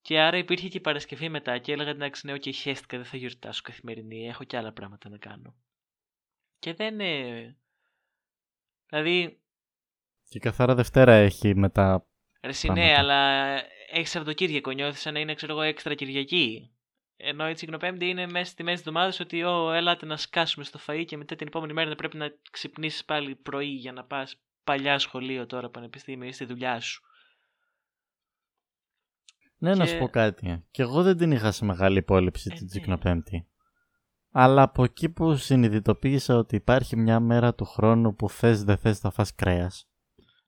και 0.01 0.19
άρα 0.19 0.37
υπήρχε 0.37 0.67
και 0.67 0.77
η 0.77 0.81
Παρασκευή 0.81 1.29
μετά 1.29 1.57
και 1.57 1.71
έλεγα 1.71 1.89
εντάξει 1.89 2.25
ναι, 2.25 2.33
οκ, 2.33 2.43
χέστηκα, 2.55 2.97
δεν 2.97 3.05
θα 3.05 3.17
γιορτάσω 3.17 3.61
καθημερινή, 3.61 4.27
έχω 4.27 4.43
και 4.43 4.57
άλλα 4.57 4.73
πράγματα 4.73 5.09
να 5.09 5.17
κάνω. 5.17 5.55
Και 6.59 6.73
δεν 6.73 6.99
είναι... 6.99 7.57
Δηλαδή, 8.85 9.42
Και 10.33 10.39
καθαρά 10.39 10.75
Δευτέρα 10.75 11.13
έχει 11.13 11.55
μετά. 11.55 12.05
ρε 12.41 12.49
εσύ, 12.49 12.67
ναι, 12.67 12.73
Πράγματα. 12.73 12.99
αλλά 12.99 13.53
έχεις 13.91 14.09
Σαββατοκύριακο, 14.09 14.71
νιώθεις 14.71 15.01
σαν 15.01 15.13
να 15.13 15.19
είναι 15.19 15.33
ξέρω 15.33 15.51
εγώ 15.51 15.61
έξτρα 15.61 15.93
Κυριακή. 15.95 16.71
Ενώ 17.17 17.49
η 17.49 17.53
Τσικνοπέμπτη 17.53 18.05
είναι 18.09 18.27
μέσα 18.27 18.51
στη 18.51 18.63
μέση 18.63 18.75
της 18.83 18.89
εβδομάδας 18.89 19.19
ότι 19.19 19.43
«Ω, 19.43 19.71
ελάτε 19.71 20.05
να 20.05 20.17
σκάσουμε 20.17 20.65
στο 20.65 20.79
φαΐ 20.87 21.03
και 21.05 21.17
μετά 21.17 21.35
την 21.35 21.47
επόμενη 21.47 21.73
μέρα 21.73 21.89
θα 21.89 21.95
πρέπει 21.95 22.17
να 22.17 22.31
ξυπνήσεις 22.51 23.05
πάλι 23.05 23.35
πρωί 23.35 23.67
για 23.67 23.91
να 23.91 24.03
πας 24.03 24.35
παλιά 24.63 24.99
σχολείο 24.99 25.45
τώρα, 25.45 25.69
πανεπιστήμιο 25.69 26.27
ή 26.27 26.31
στη 26.31 26.45
δουλειά 26.45 26.79
σου. 26.79 27.01
Ναι, 29.57 29.75
να 29.75 29.83
Και- 29.83 29.89
σου 29.89 29.97
πω 29.97 30.07
κάτι. 30.09 30.65
Και 30.71 30.81
εγώ 30.81 31.03
δεν 31.03 31.17
την 31.17 31.31
είχα 31.31 31.51
σε 31.51 31.65
μεγάλη 31.65 31.97
υπόλοιψη 31.97 32.49
Ε, 32.51 32.55
την 32.55 32.63
ναι. 32.63 32.69
Τσικνοπέμπτη. 32.69 33.47
Αλλά 34.31 34.61
από 34.61 34.83
εκεί 34.83 35.09
που 35.09 35.35
συνειδητοποίησα 35.35 36.35
ότι 36.37 36.55
υπάρχει 36.55 36.95
μια 36.97 37.19
μέρα 37.19 37.53
του 37.55 37.65
χρόνου 37.65 38.15
που 38.15 38.29
θες 38.29 38.63
δεν 38.63 38.77
θες 38.77 38.99
θα 38.99 39.11
φας 39.11 39.35
κρέας. 39.35 39.87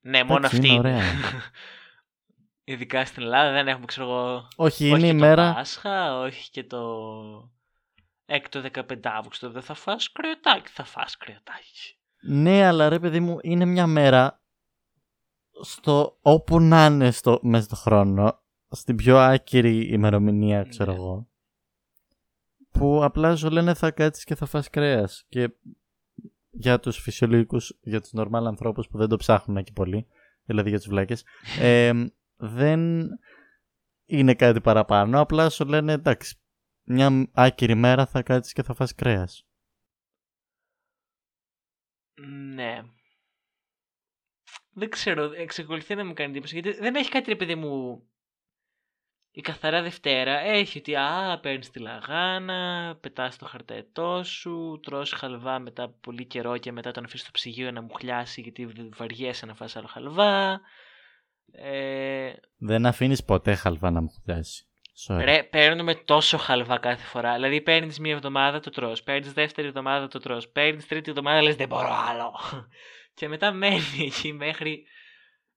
Ναι, 0.07 0.23
μόνο 0.23 0.37
Εντάξει, 0.37 0.55
αυτή 0.55 0.67
είναι 0.67 0.77
είναι. 0.77 0.87
ωραία. 0.95 1.03
Ειδικά 2.63 3.05
στην 3.05 3.23
Ελλάδα 3.23 3.51
δεν 3.51 3.67
έχουμε, 3.67 3.85
ξέρω 3.85 4.07
εγώ. 4.09 4.47
Όχι, 4.55 4.83
όχι 4.83 4.87
είναι 4.89 4.99
και 4.99 5.05
η 5.07 5.11
το 5.19 5.25
μέρα. 5.25 5.53
Πάσχα, 5.53 6.19
όχι 6.19 6.49
και 6.49 6.63
το. 6.63 6.83
Έκτο 8.25 8.61
15 8.73 8.81
Αύγουστο 9.03 9.49
δεν 9.49 9.61
θα 9.61 9.73
φας 9.73 10.11
κρεατάκι. 10.11 10.69
Θα 10.71 10.83
φας 10.83 11.17
κρεατάκι. 11.17 11.97
Ναι, 12.21 12.65
αλλά 12.65 12.89
ρε 12.89 12.99
παιδί 12.99 13.19
μου, 13.19 13.37
είναι 13.41 13.65
μια 13.65 13.87
μέρα 13.87 14.41
στο 15.61 16.17
όπου 16.21 16.59
να 16.59 16.85
είναι 16.85 17.11
στο, 17.11 17.39
μέσα 17.41 17.63
στο 17.63 17.75
χρόνο, 17.75 18.41
στην 18.69 18.95
πιο 18.95 19.17
άκυρη 19.17 19.87
ημερομηνία, 19.93 20.63
ξέρω 20.63 20.91
Ναι. 20.91 20.97
εγώ, 20.97 21.27
που 22.71 23.03
απλά 23.03 23.35
σου 23.35 23.49
λένε 23.49 23.73
θα 23.73 23.91
κάτσεις 23.91 24.23
και 24.23 24.35
θα 24.35 24.45
φας 24.45 24.69
κρέας. 24.69 25.25
Και 25.29 25.49
για 26.57 26.79
τους 26.79 26.97
φυσιολογικούς, 26.97 27.77
για 27.81 28.01
τους 28.01 28.11
νορμάλ 28.11 28.45
ανθρώπους 28.45 28.87
που 28.87 28.97
δεν 28.97 29.07
το 29.07 29.17
ψάχνουν 29.17 29.57
εκεί 29.57 29.73
πολύ, 29.73 30.07
δηλαδή 30.45 30.69
για 30.69 30.77
τους 30.77 30.87
βλάκες, 30.87 31.23
ε, 31.59 31.91
δεν 32.35 33.09
είναι 34.05 34.35
κάτι 34.35 34.61
παραπάνω, 34.61 35.19
απλά 35.19 35.49
σου 35.49 35.65
λένε 35.65 35.93
εντάξει, 35.93 36.39
μια 36.83 37.29
άκυρη 37.33 37.75
μέρα 37.75 38.05
θα 38.05 38.21
κάτσεις 38.21 38.53
και 38.53 38.63
θα 38.63 38.73
φας 38.73 38.95
κρέας. 38.95 39.47
Ναι. 42.53 42.81
Δεν 44.77 44.89
ξέρω, 44.89 45.31
εξακολουθεί 45.31 45.95
να 45.95 46.05
μου 46.05 46.13
κάνει 46.13 46.29
εντύπωση, 46.29 46.59
γιατί 46.59 46.79
δεν 46.79 46.95
έχει 46.95 47.09
κάτι, 47.09 47.33
ρε 47.33 47.55
μου, 47.55 48.03
η 49.37 49.41
καθαρά 49.41 49.81
Δευτέρα 49.81 50.39
έχει 50.39 50.77
ότι 50.77 50.95
α, 50.95 51.39
παίρνεις 51.41 51.69
τη 51.69 51.79
λαγάνα, 51.79 52.97
πετάς 53.01 53.37
το 53.37 53.45
χαρταετό 53.45 54.23
σου, 54.23 54.79
τρως 54.83 55.11
χαλβά 55.11 55.59
μετά 55.59 55.83
από 55.83 55.95
πολύ 56.01 56.25
καιρό 56.25 56.57
και 56.57 56.71
μετά 56.71 56.91
τον 56.91 57.03
αφήσεις 57.03 57.21
στο 57.21 57.31
ψυγείο 57.31 57.71
να 57.71 57.81
μου 57.81 57.93
χλιάσει 57.93 58.41
γιατί 58.41 58.67
βαριέσαι 58.97 59.45
να 59.45 59.53
φας 59.53 59.75
άλλο 59.75 59.87
χαλβά. 59.87 60.61
Ε... 61.51 62.33
Δεν 62.57 62.85
αφήνεις 62.85 63.23
ποτέ 63.23 63.55
χαλβά 63.55 63.91
να 63.91 64.01
μου 64.01 64.09
χλιάσει. 64.23 64.65
Ρε, 65.09 65.43
παίρνουμε 65.43 65.95
τόσο 65.95 66.37
χαλβά 66.37 66.77
κάθε 66.77 67.05
φορά. 67.05 67.33
Δηλαδή 67.33 67.61
παίρνεις 67.61 67.99
μία 67.99 68.13
εβδομάδα 68.13 68.59
το 68.59 68.69
τρως, 68.69 69.03
παίρνεις 69.03 69.33
δεύτερη 69.33 69.67
εβδομάδα 69.67 70.07
το 70.07 70.19
τρως, 70.19 70.49
παίρνεις 70.49 70.87
τρίτη 70.87 71.09
εβδομάδα 71.09 71.41
λες 71.41 71.55
δεν 71.55 71.67
μπορώ 71.67 71.93
άλλο. 72.09 72.39
και 73.17 73.27
μετά 73.27 73.51
μένει 73.51 73.81
εκεί 74.05 74.33
μέχρι 74.33 74.85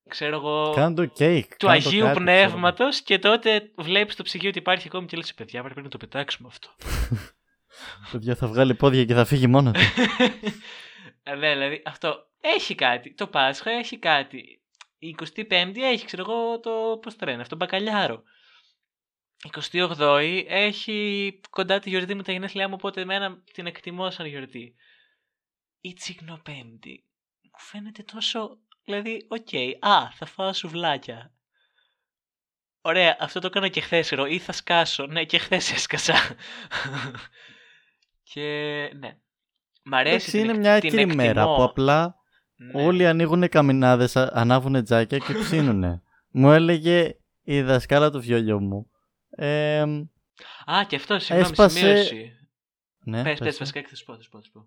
ξέρω 0.09 0.37
εγώ, 0.37 0.93
το 0.95 1.07
κέικ, 1.07 1.57
του 1.57 1.71
Αγίου 1.71 2.05
κάτι, 2.05 2.19
Πνεύματος 2.19 3.01
και 3.01 3.19
τότε 3.19 3.71
βλέπεις 3.77 4.15
το 4.15 4.23
ψυγείο 4.23 4.49
ότι 4.49 4.59
υπάρχει 4.59 4.87
ακόμη 4.87 5.07
και 5.07 5.17
λες 5.17 5.35
παιδιά 5.35 5.63
πρέπει 5.63 5.83
να 5.83 5.89
το 5.89 5.97
πετάξουμε 5.97 6.49
αυτό. 6.49 6.69
παιδιά 8.13 8.35
θα 8.35 8.47
βγάλει 8.47 8.75
πόδια 8.75 9.05
και 9.05 9.15
θα 9.15 9.25
φύγει 9.25 9.47
μόνος 9.47 9.73
του. 9.73 10.03
ναι, 11.39 11.53
δηλαδή 11.53 11.83
αυτό 11.85 12.27
έχει 12.41 12.75
κάτι. 12.75 13.15
Το 13.15 13.27
Πάσχα 13.27 13.71
έχει 13.71 13.99
κάτι. 13.99 14.63
Η 14.99 15.17
25η 15.19 15.77
έχει, 15.77 16.05
ξέρω 16.05 16.25
εγώ, 16.29 16.61
το 16.61 16.99
πώς 17.03 17.17
το 17.17 17.27
λένε, 17.27 17.43
αυτό 17.43 17.57
μπακαλιάρο. 17.57 18.23
Η 19.45 19.51
28η 19.71 20.45
έχει 20.49 21.41
κοντά 21.51 21.79
τη 21.79 21.89
γιορτή 21.89 22.15
με 22.15 22.23
τα 22.23 22.33
γενέθλιά 22.33 22.69
μου, 22.69 22.75
οπότε 22.79 23.01
εμένα 23.01 23.43
την 23.53 23.67
εκτιμώ 23.67 24.11
σαν 24.11 24.27
γιορτή. 24.27 24.75
Η 25.81 25.93
Τσικνοπέμπτη 25.93 27.05
μου 27.43 27.59
φαίνεται 27.59 28.03
τόσο 28.03 28.59
Δηλαδή, 28.89 29.27
ok, 29.29 29.47
okay, 29.51 29.73
α, 29.81 30.11
θα 30.11 30.27
φάω 30.27 30.53
σουβλάκια. 30.53 31.33
Ωραία, 32.81 33.17
αυτό 33.21 33.41
το 33.41 33.47
έκανα 33.47 33.69
και 33.69 33.81
χθες, 33.81 34.11
ή 34.29 34.39
θα 34.39 34.53
σκάσω. 34.53 35.07
Ναι, 35.07 35.25
και 35.25 35.39
χθες 35.39 35.71
έσκασα. 35.75 36.15
και 38.23 38.43
ναι. 38.99 39.19
Μ' 39.83 39.95
αρέσει 39.95 40.31
την, 40.31 40.41
είναι 40.41 40.55
μια 40.55 40.75
άκυρη 40.75 41.07
μέρα 41.07 41.45
που 41.45 41.63
απλά 41.63 42.15
ναι. 42.57 42.83
όλοι 42.83 43.07
ανοίγουν 43.07 43.49
καμινάδες, 43.49 44.17
ανάβουν 44.17 44.85
τζάκια 44.85 45.19
και 45.19 45.35
ψήνουνε. 45.43 46.03
μου 46.31 46.53
έλεγε 46.53 47.17
η 47.43 47.63
δασκάλα 47.63 48.11
του 48.11 48.21
βιολιού 48.21 48.61
μου. 48.61 48.91
Ε, 49.31 49.81
Α, 50.65 50.85
και 50.87 50.97
αυτό, 50.97 51.19
συγγνώμη, 51.19 51.51
έσπασε... 51.51 51.79
σημείωση. 51.79 52.33
Ναι, 52.99 53.23
πες, 53.23 53.39
πες, 53.39 53.59
βασικά, 53.59 53.81
θα 53.81 54.05
πω, 54.07 54.15
θα 54.15 54.49
πω. 54.53 54.67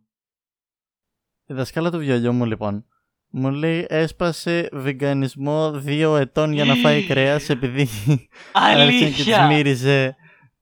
Η 1.45 1.53
δασκάλα 1.53 1.91
του 1.91 1.97
βιολιού 1.97 2.33
μου, 2.33 2.45
λοιπόν, 2.45 2.85
μου 3.31 3.51
λέει 3.51 3.85
έσπασε 3.89 4.69
βεγγανισμό 4.71 5.71
δύο 5.71 6.15
ετών 6.15 6.53
για 6.53 6.65
να 6.65 6.75
φάει 6.75 7.05
κρέας 7.05 7.49
επειδή 7.49 7.87
Αλήθεια! 8.53 9.09
και 9.09 9.23
της 9.23 9.37
μύριζε, 9.47 10.15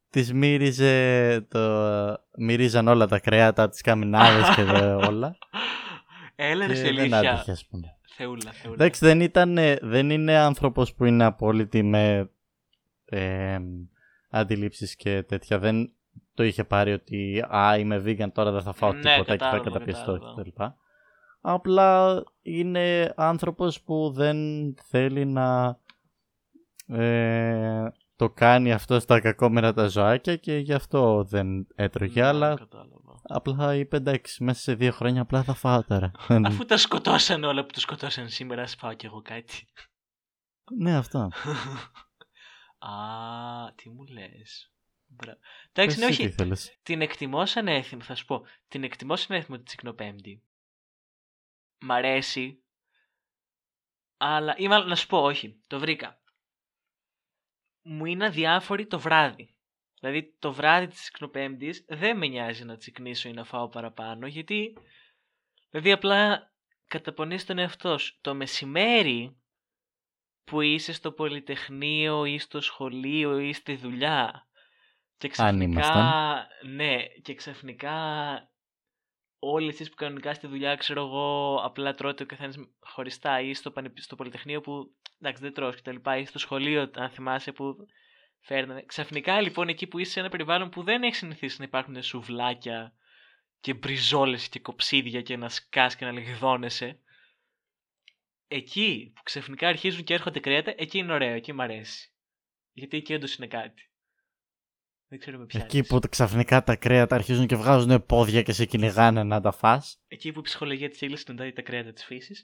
της 0.10 0.34
μύριζε 0.34 1.42
το... 1.50 1.60
μυρίζαν 2.38 2.88
όλα 2.88 3.08
τα 3.08 3.20
κρέατα, 3.20 3.70
τις 3.70 3.82
καμινάδες 3.82 4.56
και 4.56 4.62
όλα. 5.10 5.38
Έλερε 6.36 6.76
σε 6.76 6.92
Δεν 6.92 7.14
άτυχε, 7.14 7.52
ας 7.52 7.66
πούμε. 7.70 7.88
Θεούλα, 8.16 8.52
θεούλα. 8.52 8.76
Εντάξει, 8.76 9.06
δεν, 9.06 9.22
ήταν, 9.22 9.58
δεν 9.82 10.10
είναι 10.10 10.38
άνθρωπος 10.38 10.94
που 10.94 11.06
είναι 11.06 11.24
απόλυτη 11.24 11.84
με 11.84 12.30
ε, 13.06 13.58
αντιλήψεις 14.30 14.96
και 14.96 15.24
τέτοια. 15.24 15.60
Δεν 15.60 15.94
το 16.34 16.44
είχε 16.44 16.64
πάρει 16.64 16.94
ότι 16.94 17.46
«Α, 17.56 17.78
είμαι 17.78 18.04
vegan, 18.06 18.32
τώρα 18.34 18.52
δεν 18.52 18.62
θα 18.62 18.74
φάω 18.74 18.94
ναι, 18.94 19.00
τίποτα 19.00 19.36
και 19.36 19.44
θα 19.44 19.60
καταπιεστώ» 19.64 20.20
κτλ. 20.20 20.64
Απλά 21.42 22.24
είναι 22.42 23.14
άνθρωπος 23.16 23.82
που 23.82 24.12
δεν 24.12 24.38
θέλει 24.84 25.26
να 25.26 25.80
ε, 26.88 27.92
το 28.16 28.30
κάνει 28.30 28.72
αυτό 28.72 29.00
στα 29.00 29.20
κακόμενα 29.20 29.74
τα 29.74 29.88
ζωάκια 29.88 30.36
και 30.36 30.58
γι' 30.58 30.74
αυτό 30.74 31.24
δεν 31.24 31.68
έτρωγε, 31.76 32.22
ναι, 32.22 32.28
αλλά 32.28 32.56
κατάλαβα. 32.56 33.22
απλά 33.24 33.76
είπε 33.76 33.98
εντάξει 33.98 34.44
μέσα 34.44 34.62
σε 34.62 34.74
δύο 34.74 34.92
χρόνια 34.92 35.22
απλά 35.22 35.44
θα 35.44 35.54
φάω 35.54 35.84
τώρα. 35.84 36.12
Αφού 36.48 36.66
τα 36.66 36.78
σκοτώσαν 36.78 37.44
όλα 37.44 37.66
που 37.66 37.74
το 37.74 37.80
σκοτώσαν 37.80 38.30
σήμερα, 38.30 38.62
ας 38.62 38.76
φάω 38.76 38.94
κι 38.94 39.06
εγώ 39.06 39.22
κάτι. 39.22 39.68
ναι, 40.78 40.96
αυτό. 40.96 41.20
Α, 42.80 42.92
τι 43.76 43.90
μου 43.90 44.04
λες. 44.04 44.72
Εντάξει, 45.72 46.00
ναι, 46.00 46.06
όχι. 46.06 46.36
Την 46.84 47.02
εκτιμώ 47.02 47.46
σαν 47.46 47.68
έθιμο, 47.68 48.02
θα 48.02 48.16
σου 48.16 48.26
πω. 48.26 48.42
Την 48.68 48.84
εκτιμώ 48.84 49.16
σαν 49.16 49.38
έθιμο 49.38 49.58
τη 49.58 49.64
Τσικνοπέμπτη 49.64 50.44
μ' 51.82 51.92
αρέσει. 51.92 52.64
Αλλά, 54.18 54.56
ή 54.58 54.68
μάλλον 54.68 54.88
να 54.88 54.96
σου 54.96 55.08
πω, 55.08 55.24
όχι, 55.24 55.64
το 55.68 55.80
βρήκα. 55.80 56.22
Μου 57.82 58.06
είναι 58.06 58.26
αδιάφορη 58.26 58.88
το 58.88 59.00
βράδυ. 59.00 59.58
Δηλαδή 60.00 60.36
το 60.40 60.54
βράδυ 60.54 60.88
της 60.88 61.02
Συκνοπέμπτης 61.02 61.86
δεν 61.88 62.18
με 62.18 62.28
νοιάζει 62.28 62.66
να 62.66 62.78
τσικνήσω 62.78 63.30
ή 63.30 63.34
να 63.34 63.44
φάω 63.44 63.70
παραπάνω 63.70 64.28
γιατί 64.28 64.74
δηλαδή 65.70 65.92
απλά 65.92 66.54
καταπονείς 66.88 67.46
τον 67.46 67.58
εαυτό 67.58 67.98
σου. 67.98 68.18
Το 68.22 68.36
μεσημέρι 68.36 69.38
που 70.44 70.62
είσαι 70.62 70.94
στο 70.94 71.12
πολυτεχνείο 71.12 72.26
ή 72.26 72.38
στο 72.40 72.62
σχολείο 72.62 73.40
ή 73.40 73.54
στη 73.54 73.76
δουλειά 73.76 74.48
και 75.18 75.28
ξαφνικά, 75.28 76.48
ναι, 76.66 77.04
και 77.22 77.34
ξαφνικά 77.34 77.94
όλοι 79.40 79.68
εσεί 79.68 79.90
που 79.90 79.96
κανονικά 79.96 80.34
στη 80.34 80.48
δουλειά, 80.48 80.76
ξέρω 80.76 81.06
εγώ, 81.06 81.56
απλά 81.64 81.94
τρώτε 81.94 82.24
ο 82.24 82.26
καθένας 82.26 82.56
χωριστά 82.80 83.42
ή 83.42 83.54
στο, 83.54 83.74
στο 83.94 84.16
Πολυτεχνείο 84.16 84.62
που 84.62 84.96
εντάξει 85.20 85.42
δεν 85.42 85.54
τρως 85.54 85.76
και 85.76 85.82
τα 85.82 85.92
λοιπά 85.92 86.18
ή 86.18 86.26
στο 86.26 86.40
σχολείο, 86.40 86.92
αν 86.96 87.10
θυμάσαι, 87.10 87.52
που 87.52 87.76
φέρνανε. 88.40 88.84
Ξαφνικά 88.86 89.42
λοιπόν 89.42 89.68
εκεί 89.68 89.88
που 89.88 90.00
είσαι 90.00 90.12
σε 90.12 90.20
ένα 90.20 90.30
περιβάλλον 90.30 90.70
που 90.70 90.84
δεν 90.84 91.04
έχει 91.04 91.16
συνηθίσει 91.16 91.56
να 91.60 91.66
υπάρχουν 91.66 92.04
σουβλάκια 92.04 92.94
και 93.60 93.74
μπριζόλες 93.74 94.50
και 94.50 94.60
κοψίδια 94.60 95.22
και 95.22 95.38
να 95.38 95.50
σκάς 95.50 95.96
και 95.96 96.06
να 96.06 96.12
λιγδώνεσαι. 96.12 97.00
Εκεί 98.48 99.12
που 99.16 99.24
ξαφνικά 99.24 99.68
αρχίζουν 99.68 100.04
και 100.04 100.14
έρχονται 100.14 100.40
κρέατα, 100.40 100.74
εκεί 100.78 100.98
είναι 100.98 101.14
ωραίο, 101.14 101.34
εκεί 101.34 101.54
μου 101.54 101.62
αρέσει. 101.62 102.12
Γιατί 102.74 102.98
εκεί 102.98 103.14
όντως 103.14 103.36
είναι 103.36 103.48
κάτι. 103.48 103.89
Δεν 105.10 105.20
ξέρω 105.20 105.38
με 105.38 105.46
Εκεί 105.54 105.84
που 105.84 106.00
ξαφνικά 106.10 106.64
τα 106.64 106.76
κρέατα 106.76 107.16
αρχίζουν 107.16 107.48
και 107.48 107.56
βγάζουν 107.56 108.06
πόδια 108.06 108.42
και 108.42 108.54
σε 108.54 108.66
κυνηγάνε 108.66 109.24
να 109.24 109.42
τα 109.42 109.52
φας. 109.52 110.02
Εκεί 110.08 110.32
που 110.32 110.40
η 110.40 110.44
ψυχολογία 110.44 110.90
της 110.90 111.02
ύλης 111.02 111.20
συναντάει 111.20 111.52
τα 111.52 111.62
κρέατα 111.62 111.94
της 111.94 112.06
φύσης. 112.06 112.44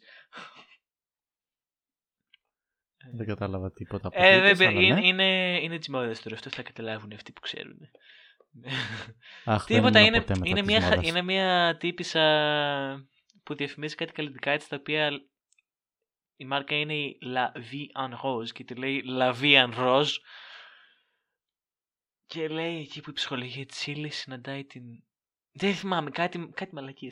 Δεν 3.13 3.27
κατάλαβα 3.27 3.71
τίποτα 3.71 4.07
από 4.07 4.17
ε, 4.19 4.53
δεν, 4.53 4.77
είναι, 4.77 4.93
ναι. 4.93 5.07
είναι, 5.07 5.59
είναι 5.61 5.77
της 5.77 5.89
μόδας 5.89 6.21
τώρα, 6.21 6.35
αυτό 6.35 6.49
θα 6.49 6.63
καταλάβουν 6.63 7.11
αυτοί 7.13 7.31
που 7.31 7.41
ξέρουν. 7.41 7.77
Αχ, 9.45 9.65
Τίποτα, 9.65 9.99
είναι, 9.99 10.23
είναι, 10.43 10.63
μια, 10.63 10.99
είναι 11.01 11.21
μια 11.21 11.77
τύπησα 11.79 12.23
που 13.43 13.55
διαφημίζει 13.55 13.95
κάτι 13.95 14.11
καλλιτικά 14.11 14.51
έτσι 14.51 14.69
τα 14.69 14.75
οποία 14.79 15.11
η 16.35 16.45
μάρκα 16.45 16.75
είναι 16.75 16.93
η 16.93 17.17
La 17.21 17.57
Vie 17.57 18.05
en 18.05 18.11
Rose 18.11 18.49
και 18.53 18.63
τη 18.63 18.75
λέει 18.75 19.03
La 19.19 19.33
Vie 19.41 19.65
en 19.65 19.73
Rose 19.77 20.13
και 22.27 22.47
λέει 22.47 22.79
εκεί 22.79 23.01
που 23.01 23.09
η 23.09 23.13
ψυχολογία 23.13 23.65
της 23.65 23.87
ύλη 23.87 24.09
συναντάει 24.09 24.63
την. 24.63 24.83
Δεν 25.51 25.73
θυμάμαι, 25.73 26.09
κάτι, 26.09 26.49
κάτι 26.53 26.75
μαλακή 26.75 27.11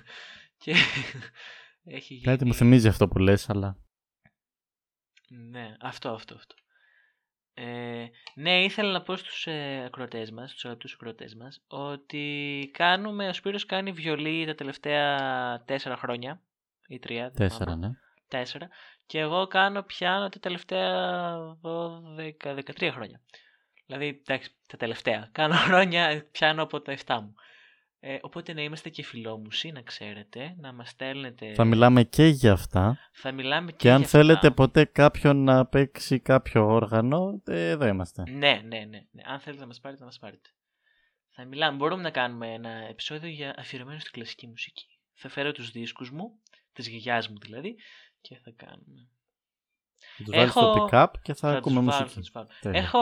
και 0.62 0.74
έχει 1.84 2.20
Κάτι 2.20 2.44
μου 2.44 2.54
θυμίζει 2.54 2.88
αυτό 2.88 3.08
που 3.08 3.18
λες, 3.18 3.50
αλλά... 3.50 3.76
Ναι, 5.28 5.76
αυτό, 5.80 6.10
αυτό, 6.10 6.34
αυτό. 6.34 6.54
Ε, 7.54 8.06
ναι, 8.34 8.64
ήθελα 8.64 8.92
να 8.92 9.02
πω 9.02 9.16
στους 9.16 9.46
ε, 9.46 9.84
ακροατές 9.86 10.30
μας, 10.30 10.50
στους 10.50 10.64
αγαπητούς 10.64 10.92
ακροατές 10.92 11.34
μας, 11.34 11.62
ότι 11.66 12.70
κάνουμε, 12.72 13.28
ο 13.28 13.32
Σπύρος 13.32 13.66
κάνει 13.66 13.92
βιολί 13.92 14.46
τα 14.46 14.54
τελευταία 14.54 15.62
τέσσερα 15.64 15.96
χρόνια, 15.96 16.42
ή 16.88 16.98
τρία. 16.98 17.30
Τέσσερα, 17.30 17.76
ναι. 17.76 17.90
Τέσσερα. 18.28 18.68
Και 19.06 19.18
εγώ 19.18 19.46
κάνω 19.46 19.82
πιάνο 19.82 20.28
τα 20.28 20.38
τελευταία 20.38 21.36
12-13 21.62 22.90
χρόνια. 22.92 23.20
Δηλαδή, 23.86 24.20
εντάξει, 24.26 24.50
τα 24.66 24.76
τελευταία. 24.76 25.28
Κάνω 25.32 25.54
χρόνια, 25.54 26.26
πιάνω 26.32 26.62
από 26.62 26.80
τα 26.80 26.96
7 27.06 27.18
μου. 27.20 27.34
Ε, 28.06 28.18
οπότε 28.20 28.52
να 28.52 28.62
είμαστε 28.62 28.88
και 28.88 29.02
φιλόμουσοι, 29.02 29.72
να 29.72 29.82
ξέρετε, 29.82 30.54
να 30.58 30.72
μας 30.72 30.88
στέλνετε... 30.88 31.54
Θα 31.54 31.64
μιλάμε 31.64 32.02
και 32.02 32.26
για 32.26 32.52
αυτά. 32.52 32.98
Θα 33.12 33.32
μιλάμε 33.32 33.70
και, 33.70 33.76
και 33.76 33.90
αν 33.90 33.98
για 33.98 34.08
θέλετε 34.08 34.50
ποτέ 34.50 34.84
κάποιον 34.84 35.44
να 35.44 35.66
παίξει 35.66 36.20
κάποιο 36.20 36.66
όργανο, 36.66 37.42
ε, 37.46 37.68
εδώ 37.68 37.86
είμαστε. 37.86 38.22
Ναι, 38.30 38.60
ναι, 38.64 38.78
ναι, 38.78 39.06
ναι. 39.10 39.22
Αν 39.24 39.40
θέλετε 39.40 39.60
να 39.60 39.66
μας 39.66 39.80
πάρετε, 39.80 40.00
να 40.00 40.06
μας 40.06 40.18
πάρετε. 40.18 40.48
Θα 41.30 41.44
μιλάμε. 41.44 41.76
Μπορούμε 41.76 42.02
να 42.02 42.10
κάνουμε 42.10 42.52
ένα 42.52 42.70
επεισόδιο 42.70 43.28
για 43.28 43.54
αφιερωμένο 43.58 43.98
στην 43.98 44.12
κλασική 44.12 44.46
μουσική. 44.46 44.86
θα 45.14 45.28
φέρω 45.28 45.52
τους 45.52 45.70
δίσκους 45.70 46.10
μου, 46.10 46.40
της 46.72 46.88
γιαγιάς 46.88 47.28
μου 47.28 47.38
δηλαδή, 47.38 47.76
και 48.20 48.36
θα 48.36 48.50
κάνουμε. 48.56 49.08
Θα 50.16 50.24
τους 50.24 50.34
βάλεις 50.36 50.50
στο 50.50 50.60
Έχω- 50.60 50.88
pick-up 50.92 51.06
και 51.22 51.34
θα, 51.34 51.50
Θα 51.50 51.56
ακούμε 51.56 51.80
τους 51.80 51.84
βάλω, 51.90 52.00
μουσική. 52.02 52.14
θα 52.14 52.20
τους 52.20 52.30
βάλω. 52.32 52.46
Τέλεια. 52.60 52.80
Έχω, 52.80 53.00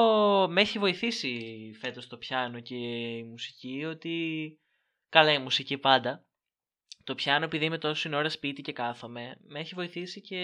με 0.50 0.60
έχει 0.60 0.78
βοηθήσει 0.78 1.70
φέτος 1.80 2.06
το 2.06 2.16
πιάνο 2.16 2.60
και 2.60 2.74
η 2.76 3.24
μουσική 3.24 3.84
ότι 3.84 4.14
καλά 5.08 5.32
η 5.32 5.38
μουσική 5.38 5.78
πάντα. 5.78 6.24
Το 7.04 7.14
πιάνο 7.14 7.44
επειδή 7.44 7.64
είμαι 7.64 7.78
τόση 7.78 8.14
ώρα 8.14 8.28
σπίτι 8.28 8.62
και 8.62 8.72
κάθομαι 8.72 9.36
με 9.48 9.58
έχει 9.60 9.74
βοηθήσει 9.74 10.20
και 10.20 10.40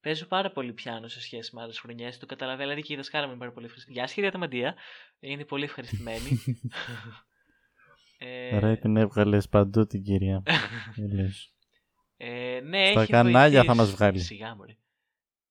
παίζω 0.00 0.26
πάρα 0.26 0.50
πολύ 0.50 0.72
πιάνο 0.72 1.08
σε 1.08 1.20
σχέση 1.20 1.54
με 1.54 1.62
άλλες 1.62 1.78
χρονιές. 1.78 2.18
Το 2.18 2.26
καταλαβαίνω, 2.26 2.68
δηλαδή 2.68 2.86
και 2.86 2.92
η 2.92 2.96
δασκάλα 2.96 3.24
μου 3.24 3.30
είναι 3.30 3.38
πάρα 3.40 3.52
πολύ 3.52 3.64
ευχαριστημένη. 3.66 3.98
Γεια 3.98 4.06
σας 4.08 4.14
κυρία 4.16 4.30
Ταμαντία, 4.30 4.74
είναι 5.20 5.44
πολύ 5.44 5.64
ευχαριστημένη. 5.64 6.42
ε, 8.18 8.58
Ρε 8.58 8.76
την 8.76 8.96
έβγαλες 8.96 9.48
παντού 9.48 9.86
την 9.86 10.02
κυρία. 10.02 10.42
Έλεος. 11.10 11.52
ε, 12.16 12.60
ναι, 12.64 12.86
Στα 12.90 13.00
έχει 13.02 13.10
κανάλια 13.12 13.62
θα 13.64 13.74
βοηθήσει. 13.74 13.76
μας 13.76 13.90
βγάλει. 13.90 14.18
Σιγά 14.20 14.54
μωρέ. 14.56 14.76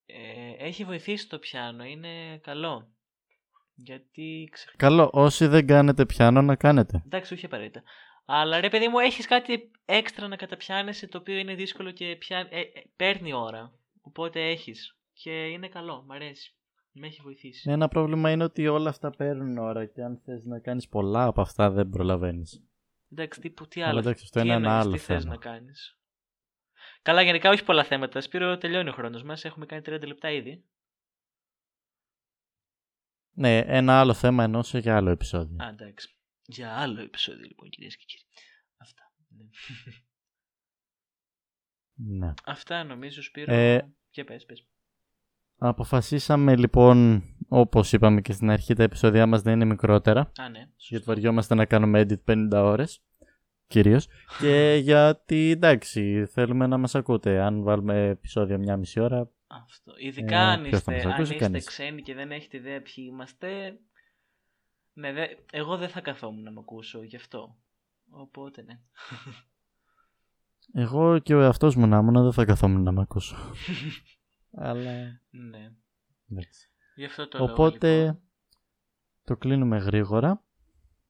Ε, 0.05 0.65
έχει 0.65 0.83
βοηθήσει 0.83 1.29
το 1.29 1.39
πιάνο, 1.39 1.83
είναι 1.83 2.37
καλό. 2.37 2.87
Γιατί 3.75 4.49
ξε... 4.51 4.65
Καλό, 4.77 5.09
όσοι 5.13 5.47
δεν 5.47 5.67
κάνετε 5.67 6.05
πιάνο 6.05 6.41
να 6.41 6.55
κάνετε. 6.55 7.01
Εντάξει, 7.05 7.33
όχι 7.33 7.45
απαραίτητα. 7.45 7.83
Αλλά 8.25 8.59
ρε 8.59 8.69
παιδί 8.69 8.87
μου, 8.87 8.99
έχεις 8.99 9.27
κάτι 9.27 9.71
έξτρα 9.85 10.27
να 10.27 10.35
καταπιάνεσαι 10.35 11.07
το 11.07 11.17
οποίο 11.17 11.37
είναι 11.37 11.55
δύσκολο 11.55 11.91
και 11.91 12.15
πια... 12.19 12.37
ε, 12.37 12.59
ε, 12.59 12.63
παίρνει 12.95 13.33
ώρα. 13.33 13.73
Οπότε 14.01 14.49
έχεις. 14.49 14.97
Και 15.13 15.45
είναι 15.47 15.67
καλό, 15.67 16.03
μ' 16.07 16.11
αρέσει. 16.11 16.55
Με 16.91 17.07
έχει 17.07 17.21
βοηθήσει. 17.23 17.71
Ένα 17.71 17.87
πρόβλημα 17.87 18.31
είναι 18.31 18.43
ότι 18.43 18.67
όλα 18.67 18.89
αυτά 18.89 19.09
παίρνουν 19.09 19.57
ώρα 19.57 19.85
και 19.85 20.01
αν 20.03 20.21
θες 20.25 20.45
να 20.45 20.59
κάνεις 20.59 20.87
πολλά 20.87 21.25
από 21.25 21.41
αυτά 21.41 21.69
δεν 21.69 21.89
προλαβαίνεις. 21.89 22.63
Εντάξει, 23.11 23.39
τι, 23.39 23.49
τι 23.49 23.81
Αλλά 23.81 23.89
άλλο. 23.89 23.99
εντάξει, 23.99 24.23
αυτό 24.23 24.39
τι 24.39 24.45
είναι 24.45 24.55
ένα 24.55 24.67
εννοείς, 24.67 24.85
άλλο 24.85 24.93
τι 24.95 24.99
θες 24.99 25.21
θέμα. 25.21 25.33
να 25.33 25.39
κάνεις. 25.39 25.97
Καλά, 27.03 27.21
γενικά 27.21 27.49
όχι 27.49 27.63
πολλά 27.63 27.83
θέματα. 27.83 28.21
Σπύρο, 28.21 28.57
τελειώνει 28.57 28.89
ο 28.89 28.91
χρόνος 28.91 29.23
μας. 29.23 29.45
Έχουμε 29.45 29.65
κάνει 29.65 29.81
30 29.85 30.07
λεπτά 30.07 30.31
ήδη. 30.31 30.63
Ναι, 33.33 33.57
ένα 33.57 33.99
άλλο 33.99 34.13
θέμα 34.13 34.43
εννοούσε 34.43 34.79
για 34.79 34.95
άλλο 34.95 35.09
επεισόδιο. 35.09 35.63
Α, 35.63 35.67
εντάξει. 35.67 36.15
Για 36.45 36.77
άλλο 36.77 37.01
επεισόδιο 37.01 37.45
λοιπόν 37.47 37.69
κυρίες 37.69 37.97
και 37.97 38.03
κύριοι. 38.07 38.23
Αυτά. 38.77 39.13
Ναι. 39.27 39.45
Ναι. 41.95 42.33
Αυτά 42.45 42.83
νομίζω 42.83 43.21
Σπύρο. 43.21 43.53
Ε, 43.53 43.93
Και 44.09 44.23
πες, 44.23 44.45
πες. 44.45 44.67
Αποφασίσαμε 45.57 46.55
λοιπόν, 46.55 47.23
όπως 47.47 47.93
είπαμε 47.93 48.21
και 48.21 48.33
στην 48.33 48.49
αρχή, 48.49 48.73
τα 48.73 48.83
επεισόδια 48.83 49.27
μας 49.27 49.43
να 49.43 49.51
είναι 49.51 49.65
μικρότερα. 49.65 50.31
Α, 50.37 50.49
ναι. 50.49 50.59
σωστό. 50.59 50.75
Γιατί 50.77 51.05
βαριόμαστε 51.05 51.55
να 51.55 51.65
κάνουμε 51.65 52.01
edit 52.01 52.31
50 52.33 52.49
ώρες. 52.51 53.03
Κυρίως. 53.73 54.07
και 54.39 54.79
γιατί 54.81 55.49
εντάξει, 55.51 56.25
θέλουμε 56.25 56.67
να 56.67 56.77
μας 56.77 56.95
ακούτε. 56.95 57.41
Αν 57.41 57.63
βάλουμε 57.63 58.07
επεισόδιο 58.07 58.57
μια 58.57 58.77
μισή 58.77 58.99
ώρα, 58.99 59.29
Αυτό. 59.47 59.93
Ειδικά 59.97 60.35
Ε, 60.37 60.51
αν 60.51 60.61
ποιος 60.61 60.81
θα 60.81 60.93
είστε, 60.93 60.93
μας 60.93 61.05
αν 61.05 61.11
ακούσει, 61.11 61.33
είστε 61.33 61.45
κανείς. 61.45 61.65
ξένοι 61.65 62.01
και 62.01 62.13
δεν 62.13 62.31
έχετε 62.31 62.57
ιδέα 62.57 62.81
ποιοι 62.81 63.05
είμαστε. 63.09 63.79
Ναι, 64.93 65.13
δε, 65.13 65.25
εγώ 65.51 65.77
δεν 65.77 65.89
θα 65.89 66.01
καθόμουν 66.01 66.43
να 66.43 66.51
με 66.51 66.59
ακούσω 66.59 67.03
γι' 67.03 67.15
αυτό. 67.15 67.55
Οπότε 68.09 68.61
ναι. 68.61 68.79
εγώ 70.81 71.19
και 71.19 71.35
ο 71.35 71.41
εαυτός 71.41 71.75
μου 71.75 71.87
να 71.87 71.97
ήμουν 71.97 72.23
δεν 72.23 72.33
θα 72.33 72.45
καθόμουν 72.45 72.83
να 72.83 72.91
με 72.91 73.01
ακούσω. 73.01 73.35
Αλλά 74.67 75.21
ναι. 75.29 75.71
εντάξει. 76.31 76.69
Γι' 76.95 77.05
αυτό 77.05 77.27
το 77.27 77.43
Οπότε 77.43 77.95
λόγο, 77.95 78.05
λοιπόν. 78.05 78.21
το 79.23 79.37
κλείνουμε 79.37 79.77
γρήγορα. 79.77 80.43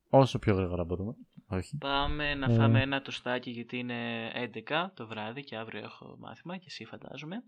Όσο 0.10 0.40
πιο 0.40 0.56
γρήγορα 0.56 0.84
μπορούμε. 0.84 1.16
Όχι. 1.54 1.78
Πάμε 1.78 2.36
να 2.36 2.52
Ε. 2.52 2.56
φάμε 2.56 2.82
ένα 2.82 3.02
τοστάκι 3.02 3.50
γιατί 3.52 3.78
είναι 3.78 4.32
11 4.36 4.90
το 4.94 5.08
βράδυ 5.08 5.44
και 5.44 5.58
αύριο 5.58 5.80
έχω 5.80 6.16
μάθημα 6.20 6.58
και 6.58 6.66
εσύ 6.68 6.86
φαντάζομαι. 6.86 7.44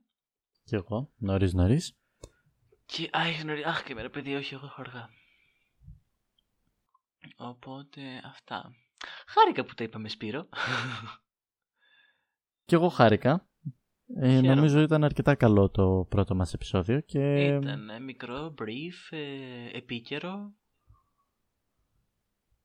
Και 0.64 0.76
εγώ, 0.76 1.12
νωρίς 1.18 1.54
νωρίς. 1.54 1.98
Και 2.86 3.10
αχ, 3.12 3.44
νωρί... 3.44 3.64
αχ 3.64 3.84
και 3.84 3.94
μέρα 3.94 4.10
παιδί, 4.10 4.36
όχι 4.36 4.54
εγώ 4.54 4.66
έχω 4.66 4.82
αργά. 4.82 5.10
Οπότε 7.38 8.02
αυτά. 8.26 8.72
Χάρηκα 9.28 9.66
που 9.66 9.74
τα 9.74 9.84
είπαμε 9.84 10.10
Σπύρο. 10.10 10.48
Και 12.66 12.76
εγώ 12.76 12.90
χάρηκα. 12.90 13.48
Ε, 14.22 14.30
Χαίρομαι. 14.30 14.54
νομίζω 14.56 14.80
ήταν 14.80 15.04
αρκετά 15.04 15.36
καλό 15.36 15.70
το 15.70 16.06
πρώτο 16.10 16.36
μας 16.36 16.54
επεισόδιο 16.54 17.00
και 17.02 17.46
Ήταν 17.46 17.90
ε, 17.90 18.00
μικρό, 18.00 18.54
brief, 18.62 19.18
ε, 19.18 19.78
επίκαιρο. 19.78 20.54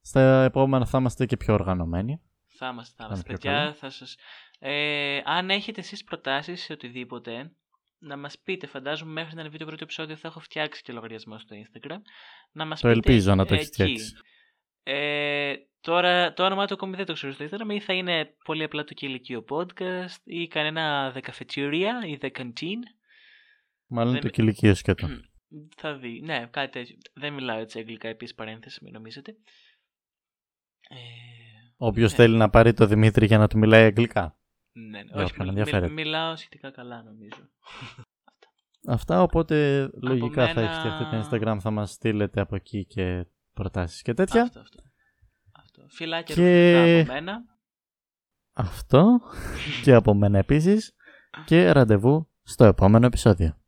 Στα 0.01 0.45
επόμενα 0.45 0.87
θα 0.87 0.99
είμαστε 0.99 1.27
και 1.27 1.37
πιο 1.37 1.55
οργανωμένοι. 1.55 2.21
Θα 2.59 2.69
είμαστε, 2.69 2.95
θα 2.97 3.03
Πάμε 3.03 3.15
είμαστε. 3.15 3.33
πιο 3.33 3.39
Παιδιά, 3.41 3.59
καλά. 3.59 3.75
θα 3.75 3.91
σας... 3.91 4.17
Ε, 4.59 5.21
αν 5.25 5.51
έχετε 5.51 5.81
εσείς 5.81 6.05
προτάσεις 6.05 6.63
σε 6.63 6.73
οτιδήποτε, 6.73 7.53
να 7.99 8.17
μας 8.17 8.39
πείτε. 8.39 8.67
Φαντάζομαι 8.67 9.13
μέχρι 9.13 9.35
να 9.35 9.41
ανεβεί 9.41 9.59
το 9.59 9.65
πρώτο 9.67 9.85
επεισόδιο 9.85 10.17
θα 10.17 10.29
έχω 10.29 10.41
φτιάξει 10.41 10.83
και 10.83 10.93
λογαριασμό 10.93 11.39
στο 11.39 11.57
Instagram. 11.57 11.99
Να 12.53 12.65
μας 12.65 12.81
Το 12.81 12.89
πείτε 12.89 12.99
ελπίζω 13.11 13.35
να 13.35 13.47
το 13.47 13.55
έχεις 13.55 13.67
εκεί. 13.67 13.75
φτιάξει. 13.83 14.13
Ε, 14.83 15.55
τώρα 15.81 16.33
το 16.33 16.45
όνομά 16.45 16.67
του 16.67 16.75
ακόμη 16.75 16.97
δεν 16.97 17.07
το 17.07 17.13
ξέρω 17.13 17.33
στο 17.33 17.45
Instagram 17.45 17.71
ή 17.71 17.81
θα 17.81 17.93
είναι 17.93 18.35
πολύ 18.45 18.63
απλά 18.63 18.85
το 18.85 18.95
κηλικείο 18.95 19.45
podcast 19.49 20.17
ή 20.25 20.47
κανένα 20.49 21.13
The 21.17 21.21
Cafeteria 21.31 22.07
ή 22.07 22.19
The 22.21 22.31
Canteen. 22.39 22.79
Μάλλον 23.87 24.13
Δεν- 24.13 24.21
το 24.21 24.29
κηλικείο 24.29 24.75
σκέτο. 24.75 25.09
θα 25.81 25.95
δει. 25.95 26.21
Ναι, 26.25 26.47
κάτι 26.51 26.71
τέτοιο. 26.73 26.97
Δεν 27.15 27.33
μιλάω 27.33 27.59
έτσι 27.59 27.79
αγγλικά 27.79 28.09
επίσης 28.09 28.35
παρένθεση, 28.35 28.79
μην 28.85 28.93
νομίζετε. 28.93 29.35
Ε, 30.93 30.97
Όποιο 31.77 32.03
ναι. 32.03 32.09
θέλει 32.09 32.37
να 32.37 32.51
πάρει 32.51 32.73
το 32.73 32.87
Δημήτρη 32.87 33.27
για 33.27 33.39
να 33.39 33.49
του 33.49 33.59
μιλάει 33.59 33.85
αγγλικά. 33.85 34.37
ναι, 34.73 34.99
ναι. 34.99 35.05
Για 35.05 35.15
όχι, 35.15 35.25
όποιον 35.33 35.47
μιλ- 35.47 35.59
ενδιαφέρεται. 35.59 35.93
μιλ- 35.93 36.07
μιλάω 36.07 36.37
σχετικά 36.37 36.71
καλά 36.71 37.03
νομίζω. 37.03 37.49
Αυτά 38.87 39.23
οπότε 39.23 39.89
λογικά 40.03 40.47
θα 40.49 40.55
μένα- 40.55 40.71
έχει 40.71 40.79
φτιαχτεί 40.79 41.05
το 41.05 41.29
Instagram, 41.53 41.57
θα 41.61 41.71
μας 41.71 41.91
στείλετε 41.91 42.41
από 42.41 42.55
εκεί 42.57 42.85
και 42.87 43.27
προτάσεις 43.55 44.03
και 44.03 44.15
τέτοια. 44.15 44.43
Αυτό, 44.43 44.61
αυτό. 44.61 44.83
αυτό. 45.53 45.87
Φιλάκια 45.89 46.35
Και- 46.35 46.41
και... 46.43 47.01
από 47.01 47.13
μένα. 47.13 47.41
Αυτό 48.53 49.21
και 49.85 49.95
από 49.95 50.15
μένα 50.15 50.39
επίσης 50.39 50.95
και 51.45 51.71
ραντεβού 51.73 52.31
στο 52.43 52.65
επόμενο 52.65 53.07
επεισόδιο. 53.07 53.60